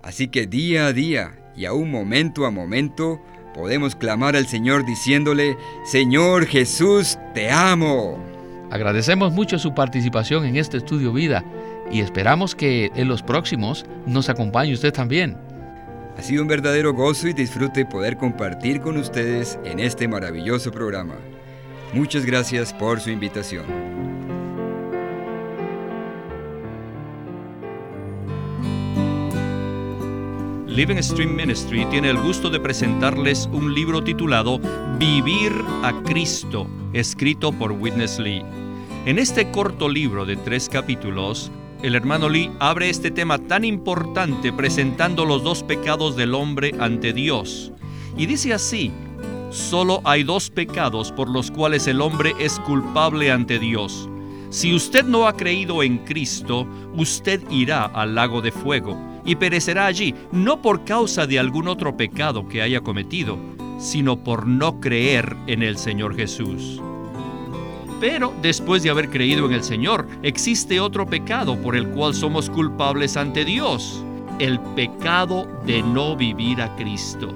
Así 0.02 0.28
que 0.28 0.46
día 0.46 0.86
a 0.86 0.94
día 0.94 1.52
y 1.58 1.66
aún 1.66 1.90
momento 1.90 2.46
a 2.46 2.50
momento, 2.50 3.20
podemos 3.52 3.96
clamar 3.96 4.34
al 4.34 4.46
Señor 4.46 4.86
diciéndole, 4.86 5.58
Señor 5.84 6.46
Jesús, 6.46 7.18
te 7.34 7.50
amo. 7.50 8.29
Agradecemos 8.70 9.32
mucho 9.32 9.58
su 9.58 9.74
participación 9.74 10.44
en 10.44 10.56
este 10.56 10.76
estudio 10.76 11.12
vida 11.12 11.44
y 11.90 12.00
esperamos 12.00 12.54
que 12.54 12.90
en 12.94 13.08
los 13.08 13.22
próximos 13.22 13.84
nos 14.06 14.28
acompañe 14.28 14.72
usted 14.72 14.92
también. 14.92 15.36
Ha 16.16 16.22
sido 16.22 16.42
un 16.42 16.48
verdadero 16.48 16.92
gozo 16.92 17.28
y 17.28 17.32
disfrute 17.32 17.84
poder 17.84 18.16
compartir 18.16 18.80
con 18.80 18.96
ustedes 18.96 19.58
en 19.64 19.80
este 19.80 20.06
maravilloso 20.06 20.70
programa. 20.70 21.16
Muchas 21.92 22.24
gracias 22.24 22.72
por 22.72 23.00
su 23.00 23.10
invitación. 23.10 24.19
Living 30.70 31.02
Stream 31.02 31.34
Ministry 31.34 31.84
tiene 31.86 32.10
el 32.10 32.22
gusto 32.22 32.48
de 32.48 32.60
presentarles 32.60 33.48
un 33.52 33.74
libro 33.74 34.04
titulado 34.04 34.60
Vivir 35.00 35.52
a 35.82 35.92
Cristo, 36.04 36.68
escrito 36.92 37.50
por 37.50 37.72
Witness 37.72 38.20
Lee. 38.20 38.44
En 39.04 39.18
este 39.18 39.50
corto 39.50 39.88
libro 39.88 40.24
de 40.24 40.36
tres 40.36 40.68
capítulos, 40.68 41.50
el 41.82 41.96
hermano 41.96 42.28
Lee 42.28 42.52
abre 42.60 42.88
este 42.88 43.10
tema 43.10 43.38
tan 43.38 43.64
importante 43.64 44.52
presentando 44.52 45.24
los 45.24 45.42
dos 45.42 45.64
pecados 45.64 46.14
del 46.14 46.34
hombre 46.34 46.72
ante 46.78 47.12
Dios. 47.12 47.72
Y 48.16 48.26
dice 48.26 48.54
así, 48.54 48.92
solo 49.50 50.00
hay 50.04 50.22
dos 50.22 50.50
pecados 50.50 51.10
por 51.10 51.28
los 51.28 51.50
cuales 51.50 51.88
el 51.88 52.00
hombre 52.00 52.32
es 52.38 52.60
culpable 52.60 53.32
ante 53.32 53.58
Dios. 53.58 54.08
Si 54.50 54.72
usted 54.72 55.04
no 55.04 55.26
ha 55.26 55.36
creído 55.36 55.82
en 55.82 55.98
Cristo, 55.98 56.64
usted 56.94 57.42
irá 57.50 57.86
al 57.86 58.14
lago 58.14 58.40
de 58.40 58.52
fuego 58.52 59.10
y 59.24 59.36
perecerá 59.36 59.86
allí, 59.86 60.14
no 60.32 60.62
por 60.62 60.84
causa 60.84 61.26
de 61.26 61.38
algún 61.38 61.68
otro 61.68 61.96
pecado 61.96 62.48
que 62.48 62.62
haya 62.62 62.80
cometido, 62.80 63.38
sino 63.78 64.18
por 64.22 64.46
no 64.46 64.80
creer 64.80 65.36
en 65.46 65.62
el 65.62 65.78
Señor 65.78 66.14
Jesús. 66.14 66.80
Pero 68.00 68.32
después 68.40 68.82
de 68.82 68.90
haber 68.90 69.10
creído 69.10 69.46
en 69.46 69.52
el 69.52 69.62
Señor, 69.62 70.06
existe 70.22 70.80
otro 70.80 71.06
pecado 71.06 71.60
por 71.60 71.76
el 71.76 71.88
cual 71.88 72.14
somos 72.14 72.48
culpables 72.48 73.16
ante 73.16 73.44
Dios, 73.44 74.02
el 74.38 74.58
pecado 74.74 75.46
de 75.66 75.82
no 75.82 76.16
vivir 76.16 76.62
a 76.62 76.74
Cristo. 76.76 77.28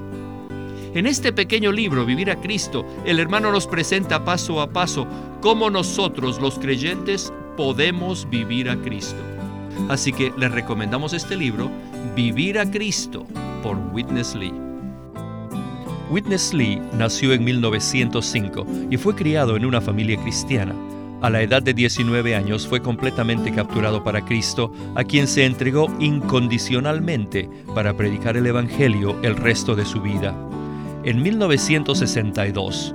En 0.95 1.07
este 1.07 1.33
pequeño 1.33 1.73
libro, 1.73 2.07
Vivir 2.07 2.31
a 2.31 2.41
Cristo, 2.41 2.87
el 3.05 3.19
hermano 3.19 3.51
nos 3.51 3.67
presenta 3.67 4.25
paso 4.25 4.61
a 4.61 4.71
paso 4.71 5.09
cómo 5.41 5.69
nosotros 5.69 6.41
los 6.41 6.59
creyentes 6.59 7.33
podemos 7.57 8.29
vivir 8.31 8.71
a 8.71 8.77
Cristo. 8.77 9.34
Así 9.89 10.13
que 10.13 10.33
les 10.37 10.51
recomendamos 10.51 11.13
este 11.13 11.37
libro, 11.37 11.71
Vivir 12.15 12.59
a 12.59 12.71
Cristo, 12.71 13.27
por 13.63 13.77
Witness 13.93 14.35
Lee. 14.35 14.53
Witness 16.11 16.53
Lee 16.55 16.81
nació 16.97 17.33
en 17.33 17.45
1905 17.45 18.67
y 18.91 18.97
fue 18.97 19.15
criado 19.15 19.57
en 19.57 19.65
una 19.65 19.81
familia 19.81 20.17
cristiana. 20.21 20.75
A 21.23 21.31
la 21.31 21.41
edad 21.41 21.63
de 21.63 21.73
19 21.73 22.35
años 22.35 22.67
fue 22.67 22.83
completamente 22.83 23.51
capturado 23.51 24.05
para 24.05 24.25
Cristo, 24.25 24.71
a 24.95 25.05
quien 25.05 25.27
se 25.27 25.47
entregó 25.47 25.89
incondicionalmente 25.99 27.49
para 27.75 27.97
predicar 27.97 28.37
el 28.37 28.47
Evangelio 28.47 29.17
el 29.23 29.35
resto 29.35 29.75
de 29.75 29.87
su 29.87 30.03
vida. 30.03 30.35
En 31.05 31.23
1962, 31.23 32.95